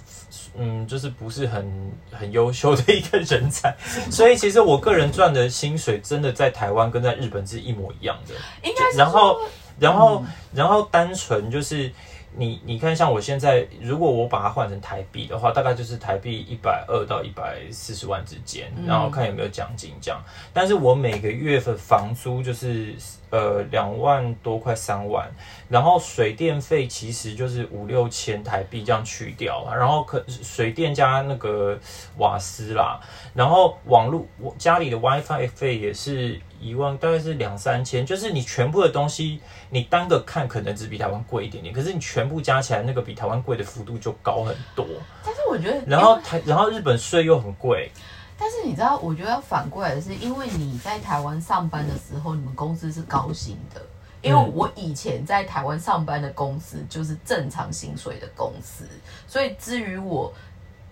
[0.61, 3.73] 嗯，就是不是很很优秀的一个人才，
[4.11, 8.35] 所以其实我个人赚的薪水真的在台湾跟在日本是一模一样的。
[8.69, 9.39] 应该然后，
[9.79, 11.91] 然后，然后单纯就是
[12.37, 20.21] 你，你看，像我现在，如果我把它换成台币的话，大概就是台币一百二到一百四十万之间，然后看有没有奖金这样。
[20.53, 22.95] 但是我每个月的房租就是
[23.31, 25.29] 呃两万多块三万，
[25.69, 31.79] 然后水电费其实就是五六千台币这样去掉，然后可水电加那个
[32.17, 33.01] 瓦斯啦，
[33.35, 44.85] 然后网络我家里的 WiFi 费也是一万，大概是两三千，就是你全部的东西，你单个看可能只比台湾贵一点点，可是你全部加起来，那个比台湾贵的幅度就高很多。
[45.25, 47.91] 但是我觉得，然后台，然后日本税又很贵，
[48.39, 53.83] 但是你知道，我觉得要反过来的是，因为你在台湾上班的时候，你们公司是高薪的。
[54.21, 58.85] 因为我以前在台湾上班的公司就是正常薪水的公司，
[59.29, 60.35] 所以至于我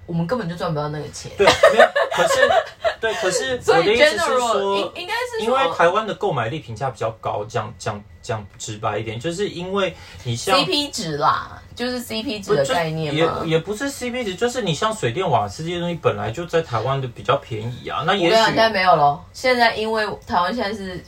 [0.07, 1.33] 我们根本就赚不到那个钱。
[1.37, 2.49] 对，没有，可是
[3.01, 13.43] 对，可是所以我的意思是说应，应该是因为台湾的购买力评价比较高，讲讲讲直白一点，就是因为你像 CP 值啦，就是 CP 值的概念也嘛。
[13.45, 19.25] 也不是 CP 值，就是你像水电瓦斯这些东西本来就在台湾的比较便宜啊，那也许现在没有咯。
[19.33, 21.03] 现在因为台湾现在是，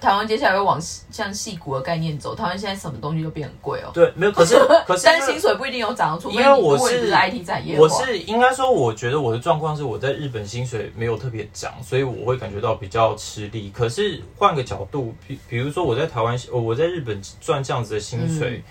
[0.00, 3.90] 台湾接下来会往像戏骨的概念走，台湾现在什么东西都变很贵哦。
[3.92, 4.56] 对没有，可是
[4.86, 13.70] 可是 但是薪水不一定有涨，除非你因为我是 IT 产业我，是应该说，我觉得我的状况是我在日本薪水没有特别涨，所以我会感觉到比较吃力。
[13.74, 18.58] 可是换个角度，比比如说我在台湾，呃我在日本赚这样子的薪水。
[18.58, 18.62] 嗯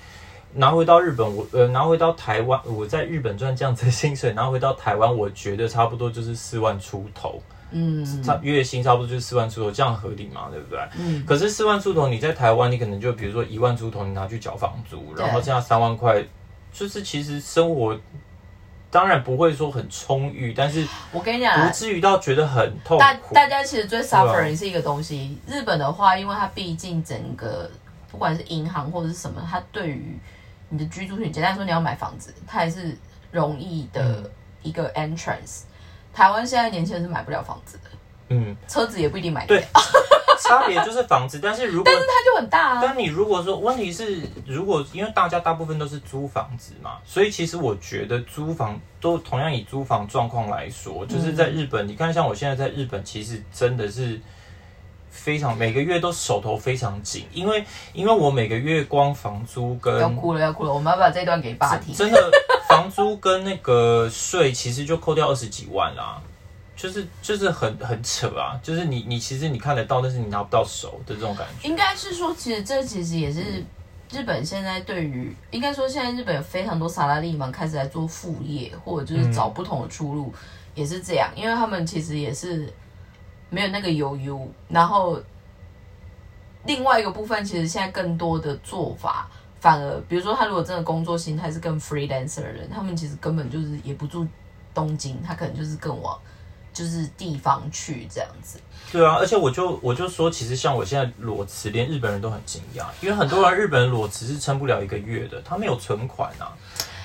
[0.55, 7.41] 拿回到日本，我呃拿回到台湾，我在日本赚这样子的薪水，拿回到台湾，我觉得差不多就是四万出头，
[7.73, 10.49] 嗯差月薪差不多就是四万出头，这样合理嘛？
[10.51, 10.79] 对不对？
[10.97, 16.23] 嗯，可是四万出头，你在台湾，你可能就比如说一万出头，你拿去缴房租，然后剩下三万块，
[16.71, 17.99] 就是其实生活
[18.91, 23.33] 当然不会说很充裕，但是我跟你讲啊不，至于到觉得很痛大苦。
[23.33, 25.35] 大家其实最啊 suffering 是一个东西。
[25.47, 27.69] 日本的话，因为它毕竟整个
[28.11, 30.19] 不管是银行或者是什么，它对于
[30.69, 32.95] 你的居住权，简单说你要买房子，它还是
[33.31, 34.31] 容易的嗯
[34.61, 35.63] 一个 entrance。
[36.13, 37.89] 台湾现在年轻人是买不了房子的，
[38.29, 39.65] 嗯，车子也不一定买得对，
[40.39, 42.79] 差别就是房子，但是如果 但是它就很大啊。
[42.81, 54.19] 但你如果说问题是，如果因为大家大部分都是租房子嘛，所以其实我觉得租房都同样以租房状况来说，就是在日本，你看像我现在在日本，其实真的是
[55.13, 61.95] 非常每个月都手头非常紧，因为因为我每个月光房租跟要哭了要哭了，我们要把这段给爸听。
[61.95, 62.31] 真的
[62.67, 66.19] 房租跟那个税其实就扣掉二十几万啦。
[66.75, 71.69] 就是就是很很扯啊，就是你你其实你看得到，但是你拿不到手的这种感觉。
[71.69, 73.63] 应该是说，其实这其实也是
[74.11, 80.33] 日本现在对于，应该说现在日本有非常多萨拉利芒开始在做副业，或者就是找不同的出路，
[80.73, 82.67] 也是这样，因为他们其实也是
[83.53, 85.21] 没有那个悠悠，然后
[86.65, 89.29] 另外一个部分，其实现在更多的做法。
[89.59, 94.27] 反而，比如说他如果真的工作心态是更 freelancer 的人，他们其实根本就是也不住
[94.73, 96.19] 东京，他可能就是更往
[96.73, 98.59] 就是地方去这样子。
[98.91, 106.51] 对啊，而且我就我就说，其实像我现在裸辞，连日本人都很惊讶，因为很多人日本人裸辞是撑不了一个月的，他没有存款啊，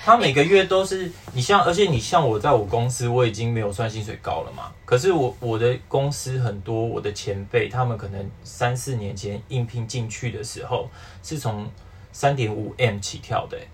[0.08, 10.88] 他每个月都是你像，而且你像我在我公司，我已经没有算薪水高了嘛，可是我我的公司很多我的前辈，他们可能三四年前应聘进去的时候，
[11.22, 11.70] 是从
[12.10, 13.68] 三点五 M 起跳的、欸。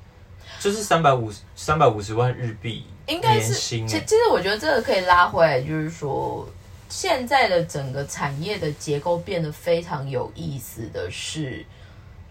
[0.58, 6.48] 就是三百五三百五十万日币年应该是，其其实我觉得这个可以拉回来，就是说
[6.88, 11.64] 现在的整个产业的结构变得非常有意思的是，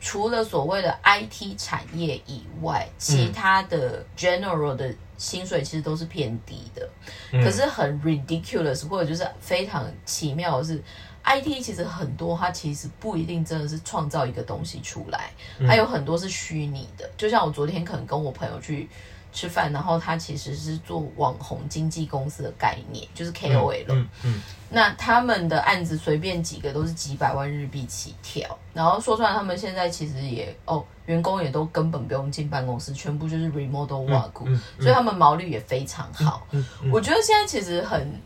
[0.03, 6.87] 除了所谓的 IT 产业以外，其他的 general 的薪水其实都是偏低的。
[7.31, 10.83] 嗯可是很 ridiculous 或者就是非常奇妙的是。
[11.25, 15.31] IT 其实很多，它其实不一定真的是创造一个东西出来，
[15.65, 17.09] 还有很多是虚拟的。
[17.15, 18.89] 就像我昨天可能跟我朋友去
[19.33, 23.85] 吃饭，然后他其实是做网红经纪公司的概念，就是 KOL。
[23.89, 36.47] 嗯嗯那他们的案子随便几个都是几百万日币起跳，然后说出来，他们现在其实也哦，员工也都根本不用进办公室，全部就是 remote work，、嗯所以他们毛利也非常好。
[36.91, 38.19] 我觉得现在其实很，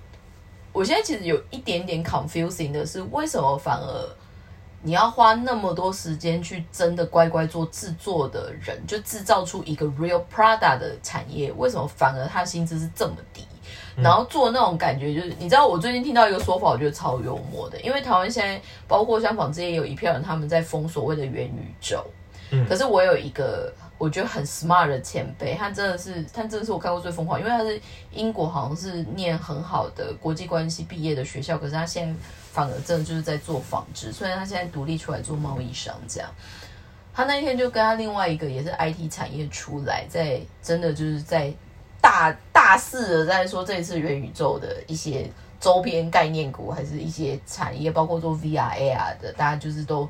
[0.72, 4.10] 我现在其实有一点点 confusing 的是，为什么反而
[4.82, 13.44] 你要花那么多时间去真的乖乖做制作的人，就制造出一个 real Prada 的产业，为什么反而他薪资是这么低？
[13.96, 22.06] 然后做那种感觉，就是你知道，我最近听到一个说法，我觉得超幽默的，因为台湾现在包括香港这些有一票人，他们在封所谓的元宇宙。
[22.52, 32.20] 嗯可是我有一个我觉得很 smart 的前辈，他真的是，他真的是我看过最疯狂，因为他是英国好像是念很好的国际关系毕业的学校，可是他现在
[32.58, 36.28] 反而真的就是在做纺织，虽然他现在独立出来做贸易商这样。
[37.14, 41.54] 他那一天就跟他另外一个也是 IT 产业出来，在真的就是在
[42.02, 50.10] 大大肆的在说这一次元宇宙的一些周边概念股，还是一些产业，包括做 VR、AR 的，大家就是都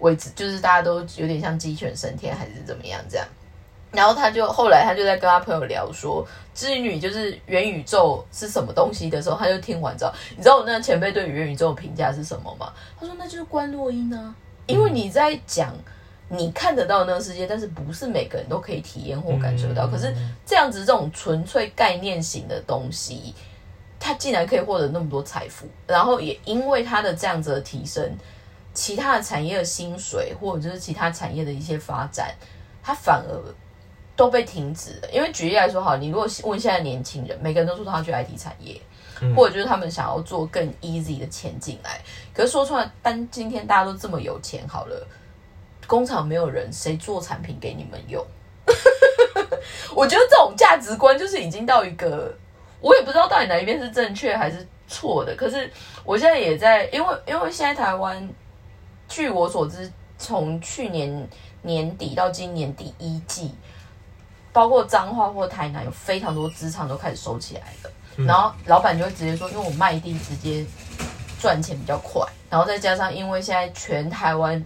[0.00, 3.26] 为止，就是大家都有点像鸡犬升天，还是怎么样这样。
[3.92, 12.72] 然后他就后来他就在跟他朋友聊说，至于就是元宇宙是什么东西的时候，他就听完之后，你知道我那前辈对于元宇宙的评价是什么吗？
[12.98, 14.34] 他说那就是关洛音啊，
[14.66, 15.74] 因为你在讲
[16.28, 19.86] 你看得到那个世界，但是不是每个人都可以体验或感受到。
[19.86, 20.14] 嗯可是
[20.46, 23.34] 这样子这种纯粹概念型的东西，
[23.98, 28.08] 他竟然可以获得那么多财富，然后也因为他的这样子的提升，
[28.72, 32.32] 其他的产业的薪水或者就是其他产业的一些发展，
[32.80, 33.54] 他反而
[34.20, 35.08] 都被停止了。
[35.10, 38.78] 因为举例来说，好，你如果问现在年轻人，每个人都说他要去 IT 产业，
[39.22, 41.98] 嗯或者就是他们想要做更 easy 的钱进来。
[42.34, 45.06] 可是说出来，但今天大家都这么有钱，好了，
[45.86, 48.22] 工厂没有人，谁做产品给你们用？
[49.96, 52.30] 我觉得这种价值观就是已经到一个，
[52.82, 55.34] 我也不知道到底哪一边是正确还是错的。
[55.34, 55.72] 可是
[56.04, 58.28] 我现在也在，因为因为现在台湾，
[59.08, 61.26] 据我所知，从去年
[61.62, 63.54] 年底到今年第一季，
[64.52, 67.90] 包括彰化或台南有非常多资厂都开始收起来了，
[68.26, 70.64] 然后老板就会直接说，因为我卖地直接
[71.40, 74.64] 赚钱比较快，然后再加上因为现在全台湾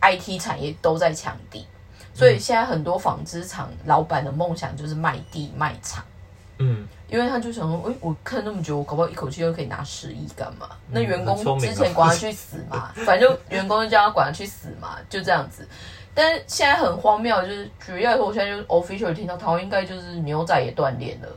[0.00, 1.66] IT 产业都在抢地。
[2.12, 6.04] 所以现在很多纺织厂老板的梦想就是卖地卖厂，
[6.58, 10.68] 嗯，因为他就想说，诶，我看那么久，我搞不好一口气就可以拿十亿干嘛？
[10.90, 15.66] 那员工之前管他去死嘛，反正就员工就叫他管他去死嘛，就这样子。
[16.20, 21.28] 但是现在很荒谬，就是举例来说，我现在就是 official 听到台湾应该就是牛仔也断链了，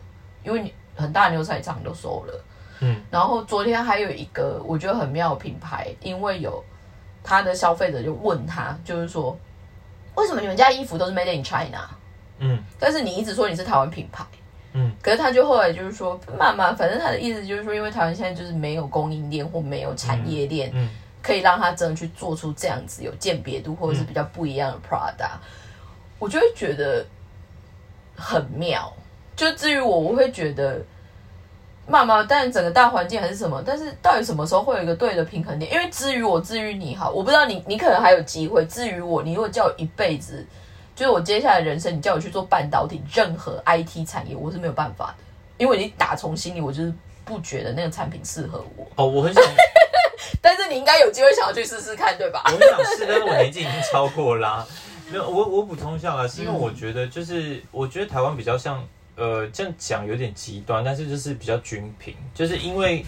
[0.44, 2.44] 因为你很大牛仔厂都收了。
[2.82, 6.62] 嗯，然后昨天还有一个我觉得很妙的品牌，因为有
[7.24, 9.38] 他的消费者就问他，就是说。
[10.16, 11.90] 为什么你们家衣服都是 Made in China？
[12.38, 14.24] 嗯，但是你一直说你是台湾品牌，
[14.74, 20.88] 嗯，可是他就后来就是说，慢慢，反正他的意思就是说，因为台湾现在就是没有供应链或没有产业链，嗯，
[21.24, 25.32] 可以让他真的去做出这样子有鉴别度或者是比较不一样的 Prada，、
[26.20, 27.04] 我就会觉得
[28.16, 28.94] 很妙。
[29.36, 30.80] 就至于我，我会觉得。
[31.86, 33.62] 慢慢，但整个大环境还是什么？
[33.66, 35.70] 但是到底什么时候会有一个对的平衡点？
[35.70, 38.66] 因为至于我，至于你好，我不知道你，你可能还有机会。
[38.68, 40.48] 至于我，你如果叫我一辈子，
[40.96, 45.24] 就是我接下来人生，你叫我去做半导体，任何 IT 产业，我是没有办法的，
[45.58, 46.94] 因为你打从心里，我就是
[47.26, 48.88] 不觉得那个产品适合我。
[48.96, 49.44] 哦，我很想，
[50.42, 52.52] 但是你应该有机会想要去试试看，对吧我？
[52.52, 54.66] 想试，但是我年纪已经 超过啦。
[55.10, 58.84] 没有，我我补充一下啦，是因为嗯我觉得就是，我觉得台湾比较像。
[59.16, 63.06] 呃，这样讲有点极端，但是就是比较均平，就是因为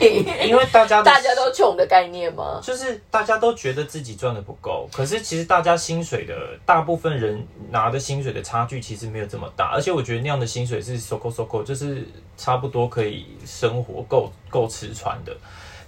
[0.00, 2.58] 你，因为大家 大家都穷的概念吗？
[2.62, 12.08] 就是大家都觉得自己赚的不够，可是其实大家薪水的大部分人拿的薪水的差距其实没有这么大，而且我觉得那样的薪水是 so go so go，就是
[12.38, 15.36] 差不多可以生活够够吃穿的。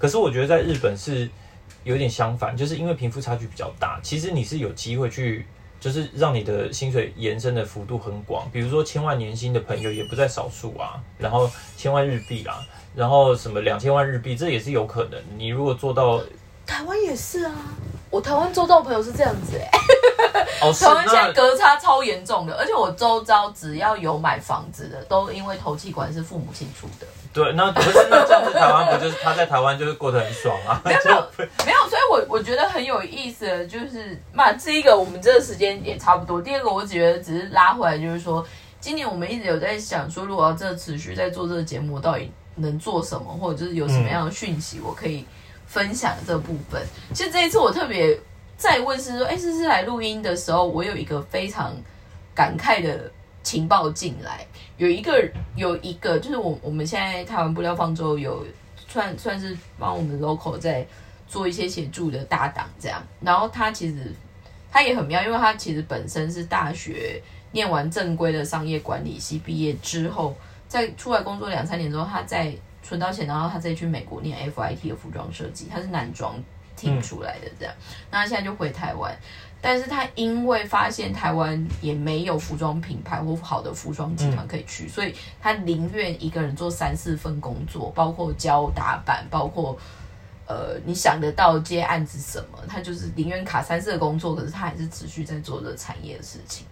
[0.01, 1.31] 可是我觉得在日本是
[1.85, 5.47] 有点相反，就是因为贫富差距比较大，其实你是有机会去。
[5.81, 12.63] 就是让你的薪水延伸的幅度很广，比如说千万年薪的朋友也不在少数啊，然后千万日币啦，
[12.95, 15.19] 然后什么两千万日币，这也是有可能。
[15.39, 16.21] 你如果做到，
[16.67, 17.55] 台湾也是啊，
[18.11, 19.71] 我台湾周遭朋友是这样子 哎、
[20.61, 27.07] 台湾现在那隔差超严重的，而且我周遭只要有买房子的，都因为投气管是父母亲出的。
[27.33, 30.83] 对，那不是那这样子，台湾不就是他在台湾就是过得很爽啊？
[30.85, 30.99] 没有
[31.65, 38.45] 没有，所以我我觉得很有意思的就是，嘛，第一个我们这个时间也差不多，第二个我觉得只是拉回来，就是说，
[38.81, 45.25] 今年我们一直有在想说，如果要这持续在做这个节目，到底能做什么，或者就是有什么样的讯息我可以
[45.67, 46.83] 分享这部分。
[47.15, 48.19] 其实这一次我特别
[48.57, 51.73] 再问是说，哎，思思来录音的时候，我有一个非常
[52.35, 53.09] 感慨的
[53.43, 58.47] 情报进来，有一个有一个就是我我们现在台湾布料方舟有
[58.87, 60.87] 算算是帮我们 local 在
[61.27, 64.13] 做一些协助的搭档这样，然后他其实
[64.71, 67.23] 他也很妙，因为他其实本身是大学
[67.53, 70.37] 念完正规的商业管理系毕业之后，
[70.69, 76.35] 在出来工作两三年之后，他再存到钱，然后他再去美国念 FIT 的服装设计，他是男装
[76.77, 77.75] 听出来的这样，
[78.11, 79.17] 那他现在就回台湾。
[79.63, 89.77] 但是他因为发现台湾也没有服装品牌或好的服装集团可以去，所以他宁愿一个人做三四份工作，包括教打板，包括
[90.47, 96.67] 呃你想得到接案子什么，他就是宁愿卡三四个工作，可是他还是持续在做这个产业的事情。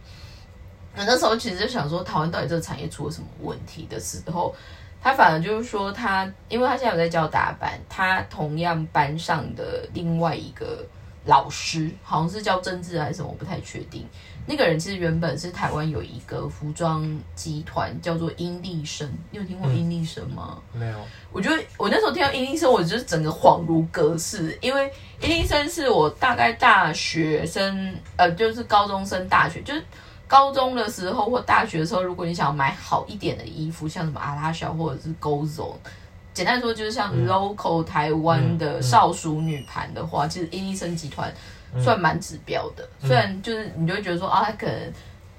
[0.97, 4.55] 那那时候其实就想说，台湾到底这个产业出了什么问题的时候，
[5.03, 10.82] 他反而就是说他，因为他现在有在教打板，他同样班上的另外一个。
[11.29, 14.07] 老师好像是叫政治还是什么，我不太确定。
[14.47, 20.59] 那个人其实原本是台湾有一个服装集团叫做英利生，你有听过英利生吗？
[20.72, 20.97] 没有。
[21.31, 29.85] 我觉得我那时候听到英利生，我就是整个恍如隔世，因为英利生是我大概大学生，呃，就是高中生、大学，就是
[30.26, 35.74] 高中的时候或大学的时候，如果你想要买好一点的衣服，像什么阿拉小或者是 Gozo。
[36.39, 41.34] 简单说，就是像 local 台湾的少数女盘的话，其实伊利森集团
[41.82, 42.89] 算蛮指标的。
[43.01, 44.93] 虽然就是你就会觉得说啊，它可能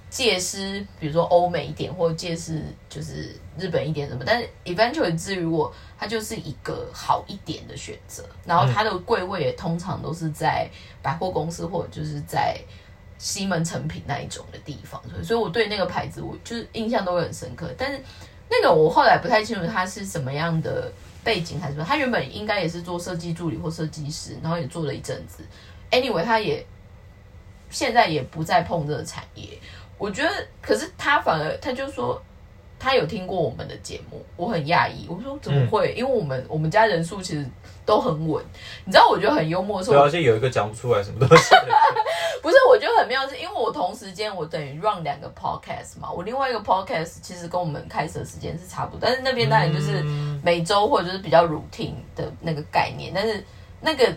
[0.10, 8.26] 借势，比如说欧美一点，或者借势就是日本一点什么，但是 eventually 至于我，它就是一个好一点的选择。
[8.46, 10.70] 然后它的柜位也通常都是在
[11.02, 12.60] 百货公司或者就是在
[13.18, 17.74] 西门成品那一种的地方，所以所以我对那个牌子我就是印象都会很深刻。
[17.78, 18.02] 但是
[18.50, 20.92] 那个我后来不太清楚他是什么样的
[21.24, 25.44] 背景还是什么，他原本应该也是做设计助理或设计师，然后也做了一阵子。
[25.92, 26.66] Anyway，他也
[27.70, 29.48] 现在也不再碰这个产业。
[29.98, 30.30] 我觉得，
[30.62, 32.22] 可是他反而他就说。
[32.82, 35.06] 他有听过我们的节目，我很讶异。
[35.10, 35.94] 我说怎么会？
[35.98, 37.46] 因为我们我们家人数其实
[37.90, 38.44] 都很稳。
[38.86, 41.56] 你知道，我觉得很幽默的是，而且有一个讲不出来什么东西。
[42.44, 46.10] 不是，我觉得很妙，是因为我同时间我等于 run 两个 podcast 嘛。
[46.12, 50.04] 我另外一个 podcast 其实跟我们开始的时间是差不多，但是那边当然就是
[50.44, 53.12] 每周或者就是比较 routine 的那个概念。
[53.14, 53.44] 但是
[53.82, 54.08] 那个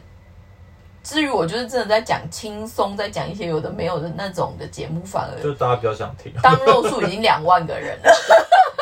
[1.02, 6.32] 至于我就是真的在讲轻松，在讲一些有的没有的那种的节目，反而就大家比较想听。
[6.42, 8.12] 当肉数已经两万个人了。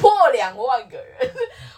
[0.00, 1.30] 破两万个人，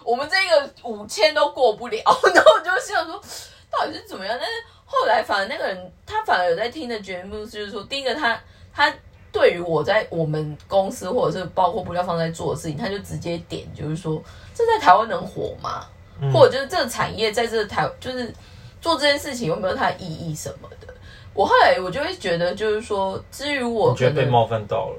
[0.05, 1.99] 我们这个五千都过不了，
[2.33, 3.21] 然后我就想说，
[3.69, 4.39] 到底是怎么样？
[4.41, 4.55] 但是
[4.85, 8.41] 后来反而那个人，他反而有在听的节目，就是说，第一个他
[8.73, 8.95] 他
[9.33, 14.23] 对于我在我们公司或者是包括不料方在做的事情，他就直接点，就是说，
[14.55, 15.87] 这在台湾能火吗？
[16.33, 18.33] 或者就是这个产业在这台就是
[18.81, 20.95] 做这件事情有没有它的意义什么的？
[21.35, 24.99] 我后来我就会觉得，就是说，至于我觉得被冒犯到了，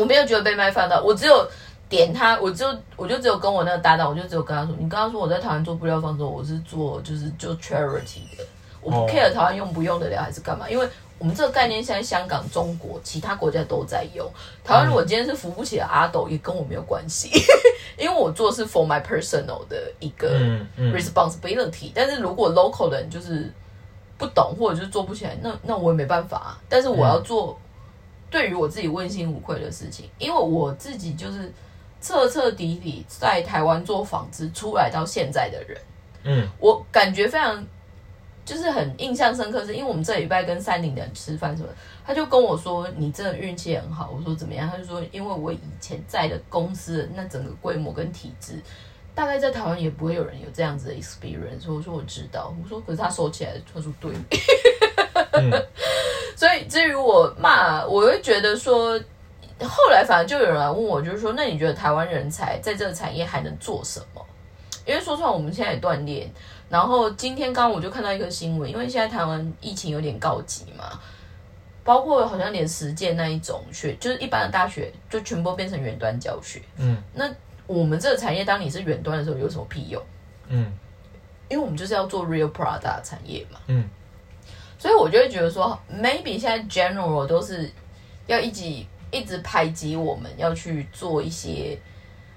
[0.00, 1.48] 我没有觉得被冒犯到，我只有。
[1.88, 2.66] 点他，我就
[2.96, 8.44] 我就只有跟我那个搭档，我就只有跟他说，你刚刚说我在台湾做布料方舟，我是做就是做 charity 的，
[8.80, 14.28] 我不 care 台湾用不用得了还是干嘛，因为我们这个概念现在香港、中国其他国家都在用，
[14.64, 17.30] 台湾如果今天是扶不起的阿斗，也跟我没有关系，
[17.96, 20.40] 因为我做是 for my personal 的一个
[20.76, 23.48] responsibility，但是如果 local 的人就是
[24.18, 27.56] 不懂或者就是做不起来，那那我也没办法，但是我要做
[28.28, 31.52] 对于我自己问心无愧的事情，因为我自己就是。
[32.06, 35.80] 彻彻底底在台湾做纺织出来到现在的人，
[36.22, 37.66] 嗯，我感觉非常
[38.44, 41.68] 就是很印象深刻，是因为我们这礼拜跟三菱的人吃饭什么，
[42.06, 44.14] 他就跟我说你真的运气很好。
[44.16, 44.70] 我说怎么样？
[44.70, 48.62] 他就说因为我以前在的公司那整个规模跟体制，
[49.12, 51.68] 大概在台湾也不会有人有这样子的 experience。
[51.68, 52.54] 我说我知道。
[52.62, 54.14] 我说可是他说起来，他说对。
[56.36, 58.96] 所以至于我骂，我会觉得说。
[59.60, 64.22] 后来反而就有人来问我，就是说，那你觉得台湾人才在这个产业还能做什么？
[64.84, 66.30] 因为说出来，我们现在也锻炼。
[66.68, 71.00] 然后今天刚我就看到一个新闻，因为现在台湾疫情有点告急嘛，
[71.82, 76.60] 包括好像连实践那一种学，就是一般的大学就全部变成远端教学。
[76.76, 77.24] 嗯，那
[77.66, 80.02] 我们这个产业，当你是远端的时候，有什么屁用？
[80.48, 80.70] 嗯，
[81.48, 83.58] 因为我们就是要做 real product 产业嘛。
[83.68, 83.88] 嗯，
[84.78, 87.70] 所以我就会觉得说，maybe 现在 general 都是
[88.26, 88.86] 要一起。
[89.16, 91.78] 一直排挤我们，要去做一些，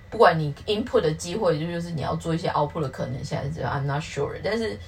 [0.10, 4.32] 不管你 input 的机会，就就是你要做一些 output 的可能，现在是 I'm not sure。
[4.44, 4.80] 但是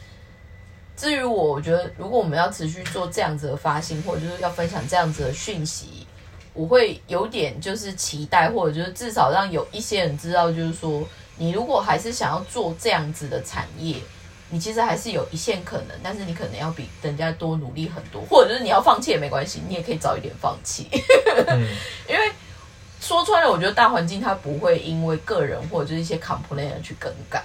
[0.96, 6.08] 至于我，我觉得如果我们要持续做这样子的发行，或者就是要分享这样子的讯息，
[6.54, 11.04] 我会有点就是期待，或者就是至少让有一些人知道，就是说
[11.38, 13.98] 你如果还是想要做这样子的产业。
[14.52, 20.88] 你其实还是有一线可能，但是你可能要比人家多努力很多，或者是你要放弃也没关系，你也可以早一点放弃。
[22.08, 22.32] 因为
[23.00, 27.44] 说穿了，我觉得大环境它不会因为个人或者就是一些 complaint 去更改。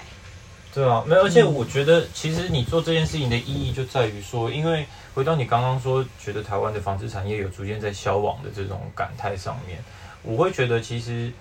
[0.74, 4.84] 对啊，没有而且我觉得其实你做这件事情的意义就在于说，因为
[5.14, 9.78] 回到你刚刚说，觉得台湾的纺织产业有逐渐在消亡的这种感态上面，
[10.22, 11.32] 我会觉得其实。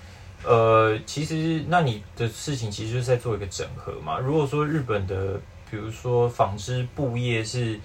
[0.44, 4.20] 呃，其实那你的事情其实就是在做一个整合嘛。
[4.20, 5.42] 如果说日本的，
[5.76, 7.78] 比如说纺织布业是，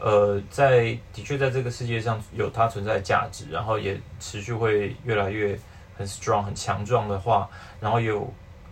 [0.00, 5.56] 呃，在的确在这个世界上有它存在的价值，然后也持续会越来越
[5.96, 8.28] 很 strong 很强壮的话，然后有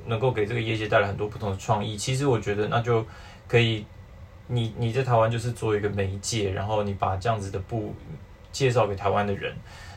[0.07, 1.97] 能够给这个业界带来很多不同的创意。
[1.97, 3.07] 其实我觉得那就
[3.47, 3.87] 可以，
[4.49, 7.95] 你你在台湾就是做一个媒介，然后你把这样子的布
[8.51, 9.55] 介绍给台湾的人，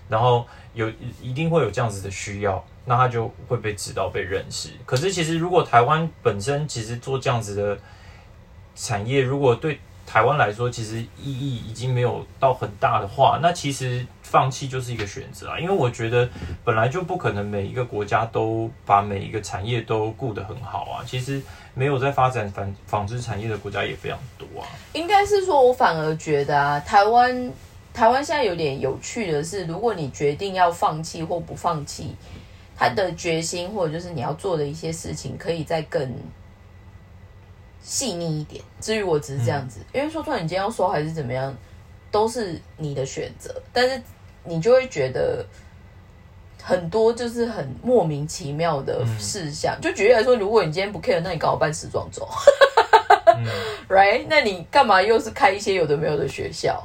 [0.07, 0.87] 然后有
[1.19, 2.63] 一定会有这样子的需要。
[2.85, 4.69] 那他就会被知道、被认识。
[4.85, 7.77] 可是，其实如果台湾本身其实做这样子的
[8.77, 15.59] 产业，如果对台湾来说其实意义已经没有到很大的话，那其实放弃就是一个选择啊。
[15.59, 16.29] 因为我觉得
[16.63, 21.03] 本来就不可能每一个国家都把每一个产业都顾得很好啊。
[21.05, 21.41] 其实
[21.73, 24.67] 没有在发展纺纺织产业的国家也非常多啊。
[24.93, 27.51] 应该是说，我反而觉得啊，台湾
[27.93, 32.15] 台湾现在有点有趣的是，如果你决定要放弃或不放弃。
[32.79, 36.13] 他的决心，或者就是你要做的一些事情，可以再更
[37.87, 38.61] 细腻一点。
[38.81, 41.55] 至于我只是这样子，因为说出来你今天要收还是怎么样，
[42.11, 43.49] 都是你的选择。
[43.71, 44.01] 但是
[44.43, 45.45] 你就会觉得
[46.61, 49.77] 很多就是很莫名其妙的事项。
[49.81, 52.27] 就举例来说，如果你今天不 care，那你干嘛办时装周？
[53.87, 54.25] Right？
[54.27, 56.83] 那你干嘛又是开一些有的没有的学校？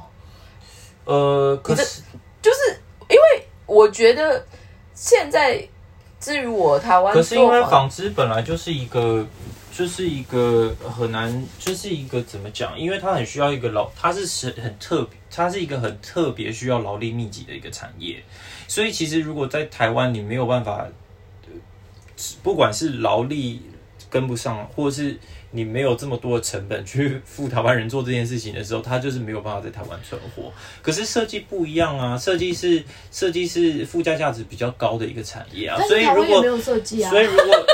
[1.05, 2.03] 呃，可是
[2.41, 2.79] 就是
[3.09, 4.45] 因为我觉得
[4.95, 5.67] 现在
[6.21, 9.27] 至于我台湾可是因为做纺织本来就是一个，
[9.75, 12.79] 就是一个很难，就是一个怎么讲？
[12.79, 18.23] 因为它很需要一个劳，它是是很特别，它是一个很特别需要劳力密集的一个产业。
[18.69, 20.87] 所以其实如果在台湾你没有办法，
[21.47, 21.53] 呃
[22.43, 23.63] 不管是劳力
[24.11, 25.19] 跟不上，或者是
[25.51, 30.53] 你没有这么多的成本去 付台湾人做这件事情的时候，它就是没有办法在台湾存活。
[30.83, 37.21] 可是设计不一样啊，设计是设计是附加价值比较高的一个产业啊，所以如果没有设计啊所。
[37.21, 37.67] 以如果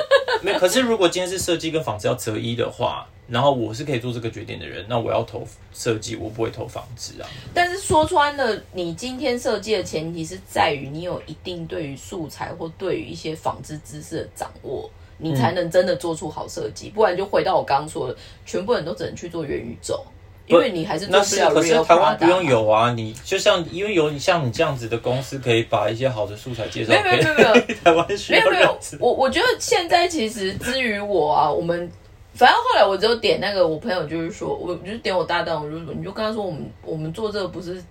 [0.42, 7.28] 没有，可是如果今天是设计跟纺织要择一的话，然后我是可以做这个决定的人，那我要投设计，我不会投房子啊。
[7.52, 16.88] 但是说穿了，你今天设计的前提是在于你有一定对于素材或对于一些纺织知识的掌握，你才能真的做出好设计。
[16.90, 18.16] 不然就回到我刚刚说的，
[18.46, 20.02] 全部人都只能去做元宇宙，
[20.48, 31.90] 因为你还是做不了可是台湾不用有啊，你就像因为有你像你这样子的公司，可以把一些好的素材介绍没有没有给没有没有 台湾需要没有没有，我我觉得现在其实至于我啊，我们
[32.34, 37.82] 反正后来我只有点那个我朋友就是说，我就是点我搭档，我就说你就跟他说我们我们做这个不是。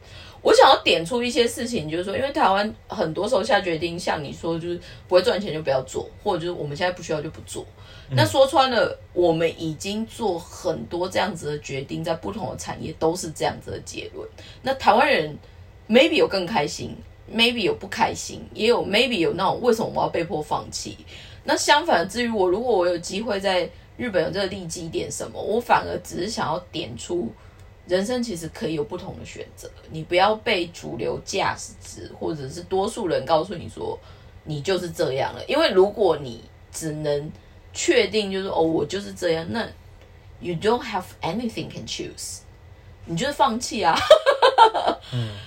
[0.43, 7.65] 我想要点出一些事情，就是说，因为台湾很多时候下决定，像你说，就是不会赚钱就不要做，或者就是我们现在不需要就不做。
[8.11, 14.27] 那说穿了，我们已经做很多这样子的决定，在不同的产业都是这样子的结论。
[14.61, 15.37] 那台湾人
[15.89, 16.95] maybe 有更开心
[17.29, 20.97] ，maybe 有不开心，也有 maybe 有那种为什么我要被迫放弃。
[21.43, 27.31] 那相反，至于我，如果我有机会在日本有这个利基点什么，我反而只是想要点出，
[27.87, 33.97] 人生其实可以有不同的选择，你不要被主流价值或者是多数人告诉你说
[34.43, 35.43] 你就是这样了。
[35.45, 37.31] 因为如果你只能
[37.77, 39.61] 确定就是哦我就是这样，那
[40.39, 42.39] you don't have anything can choose，
[43.05, 43.95] 你就是放弃啊。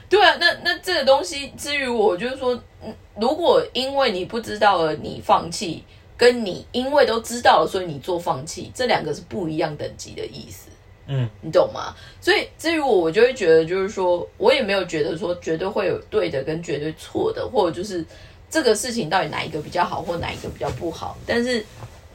[0.08, 2.54] 对啊，那那这个东西，至于我就是说，
[2.84, 5.82] 嗯，如果因为你不知道了你放弃，
[6.16, 10.68] 跟你因为都知道了所以你做放弃，这两个是不一样等级的意思。
[11.06, 11.94] 嗯，你懂吗？
[12.20, 18.04] 所以至于我，我就会觉得，就是说我也没有觉得说绝对会有对的跟绝对错的，或者就是
[18.48, 21.18] 这个事情到底哪一个比较好，或哪一个比较不好。
[21.26, 21.64] 但是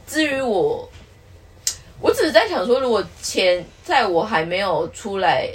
[0.08, 0.88] 至于我，
[2.02, 5.50] 我只是在想说，如果前在我还没有出来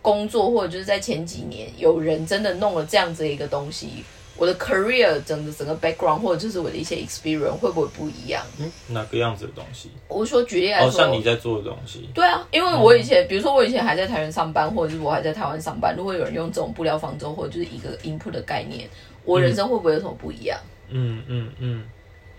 [0.00, 4.04] 工作，或者就是在前几年有人真的弄了这样子一个东西，
[4.36, 8.44] 我的 career 整个整个 background 或者就是我的一些 experience 会不会不一样？
[8.58, 9.90] 嗯，哪个样子的东西？
[10.08, 18.88] 我说举例来哦，说，像你在做的东西，对啊，因为我以前，比如说我以前还在台湾上班，或者是我还在台湾上班，如果有人用这种布料方舟或者就是一个 input 的概念，
[19.24, 20.58] 我人生会不会有什么不一样？
[20.88, 21.84] 嗯嗯嗯，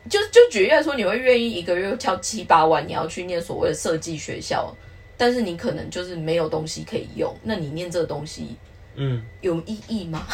[0.10, 4.76] 就就举例来说，你会愿意一个月交七八万，你要去念所谓的设计学校，
[5.18, 8.56] 但是你可能就是没有东西可以用，那你念这个东西
[8.95, 10.28] 嗯有意义吗？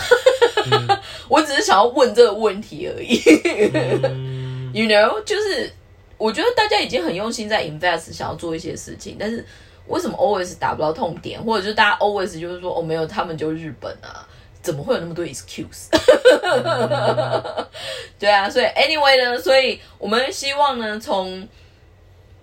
[1.29, 3.21] 我只是想要问这个问题而已。
[4.03, 5.71] 嗯 you know，就是
[6.17, 9.45] 我觉得大家已经很用心在 invest，想要做一些事情，但是
[9.87, 14.27] 为什么 always 打不到痛点，或者就是大家 always 就是说哦没有，他们就日本啊，
[14.61, 15.87] 怎么会有那么多 excuse？
[18.19, 21.47] 对啊，所以 anyway 呢，所以我们希望呢，从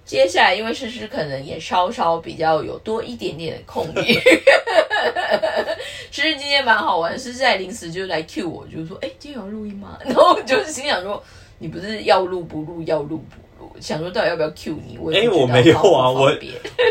[0.04, 4.14] 接下来，因为诗诗可能也稍稍比较有多一点点的空余，
[6.10, 9.98] 诗诗今天蛮好玩，诗诗在临时就来 cue 我，就是说，哎、今天有录音吗？
[10.06, 11.22] 然后我就心想说，
[11.58, 13.45] 你不是要录不录，要录不录，
[13.80, 14.96] 想说到底要不要 cue 你？
[15.16, 16.32] 哎我没有啊我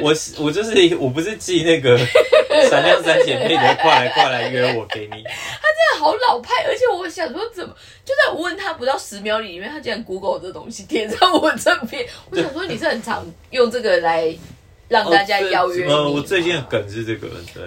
[0.01, 1.97] 我是我就是我不是寄那个
[2.69, 7.73] 闪亮三姐妹的快来快来约我给你，他真的好老派，而且我想说怎么，
[8.05, 14.33] 就在我问他不到十秒里面，他竟然 Google 这东西贴在我这边，我想说你是很常用这个来
[14.88, 17.63] 让大家邀约呃，我最近的梗是这个，对。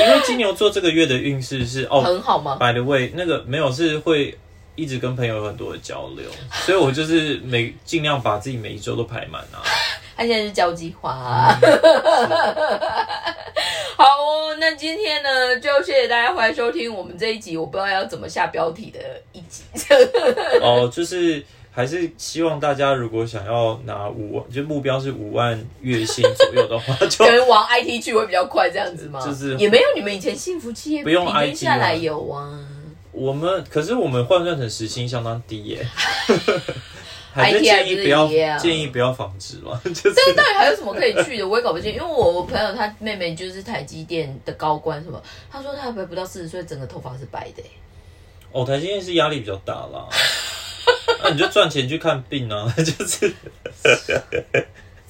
[0.00, 4.38] 因为金牛座这个月的运势是哦很好吗？，by the way，那个没有是会
[4.78, 6.24] 一直跟朋友有很多的交流，
[6.64, 9.58] 所以我就是每尽量把自己每一周都排满啊。
[10.16, 11.58] 他现在是交际花、啊。
[13.96, 19.00] 好哦，那今天呢，就谢谢大家回来收听我们这一集，我不知道要怎么下标题的
[19.32, 19.64] 一集。
[20.60, 29.20] 哦，就是还是希望大家如果想要拿五万，就目标是五万月薪左右的话，就可能往 IT 去会比较快，这样子吗？
[29.24, 32.58] 就是也没有你们以前幸福企业不用 IT 下来啊有啊。
[33.12, 35.86] 我们可是我们换算成时薪相当低耶。
[37.30, 38.26] 还是建议不要
[38.58, 41.46] 建议不要纺织嘛， 就是但是到底还有什么可以去的？
[41.46, 47.70] 我也搞不清，因为我我朋友他妹妹就是台积电的高官，什么，他说他还不到四十岁，整个头发是白的、欸。
[48.50, 50.08] 哦，台积电是压力比较大啦。
[51.22, 53.32] 那、你就赚钱去看病啊，就是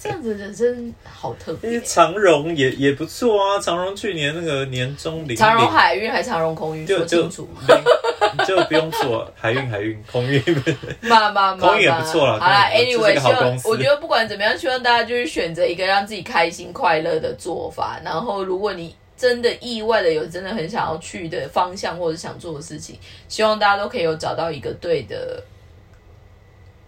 [0.00, 1.80] 这样子人生好特别。
[1.80, 7.48] 长荣也也不错啊，长荣去年那个年终领长荣海运还是长荣空运，就就说清楚。
[7.66, 7.78] 领
[8.46, 10.42] 就不用做海运海运空运，
[11.02, 18.00] 嘛嘛嘛，空运也不错啦好啦，anyway，希望我觉得不管怎么样，希望大家就是选择一个让自己开心快乐的做法。
[18.04, 22.96] 然后，如果你真的意外的有真的很想要去的方向或者想做的事情，
[23.28, 25.42] 希望大家都可以有找到一个对的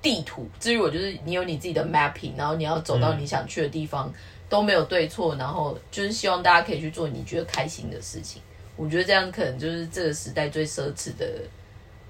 [0.03, 0.49] 地图。
[0.59, 4.13] 至于我就是你有你自己的 mapping，然后你要走到你想去的地方、
[4.49, 8.41] 都没有对错，然后就是希望大家可以去做你觉得开心的事情。
[8.77, 11.27] 我觉得这样可能就是这个时代最奢侈的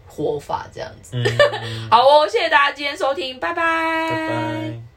[0.07, 1.17] 活法，这样子。
[1.17, 1.25] 嗯，
[1.91, 4.90] 好哦，谢谢大家今天收听，拜拜拜拜。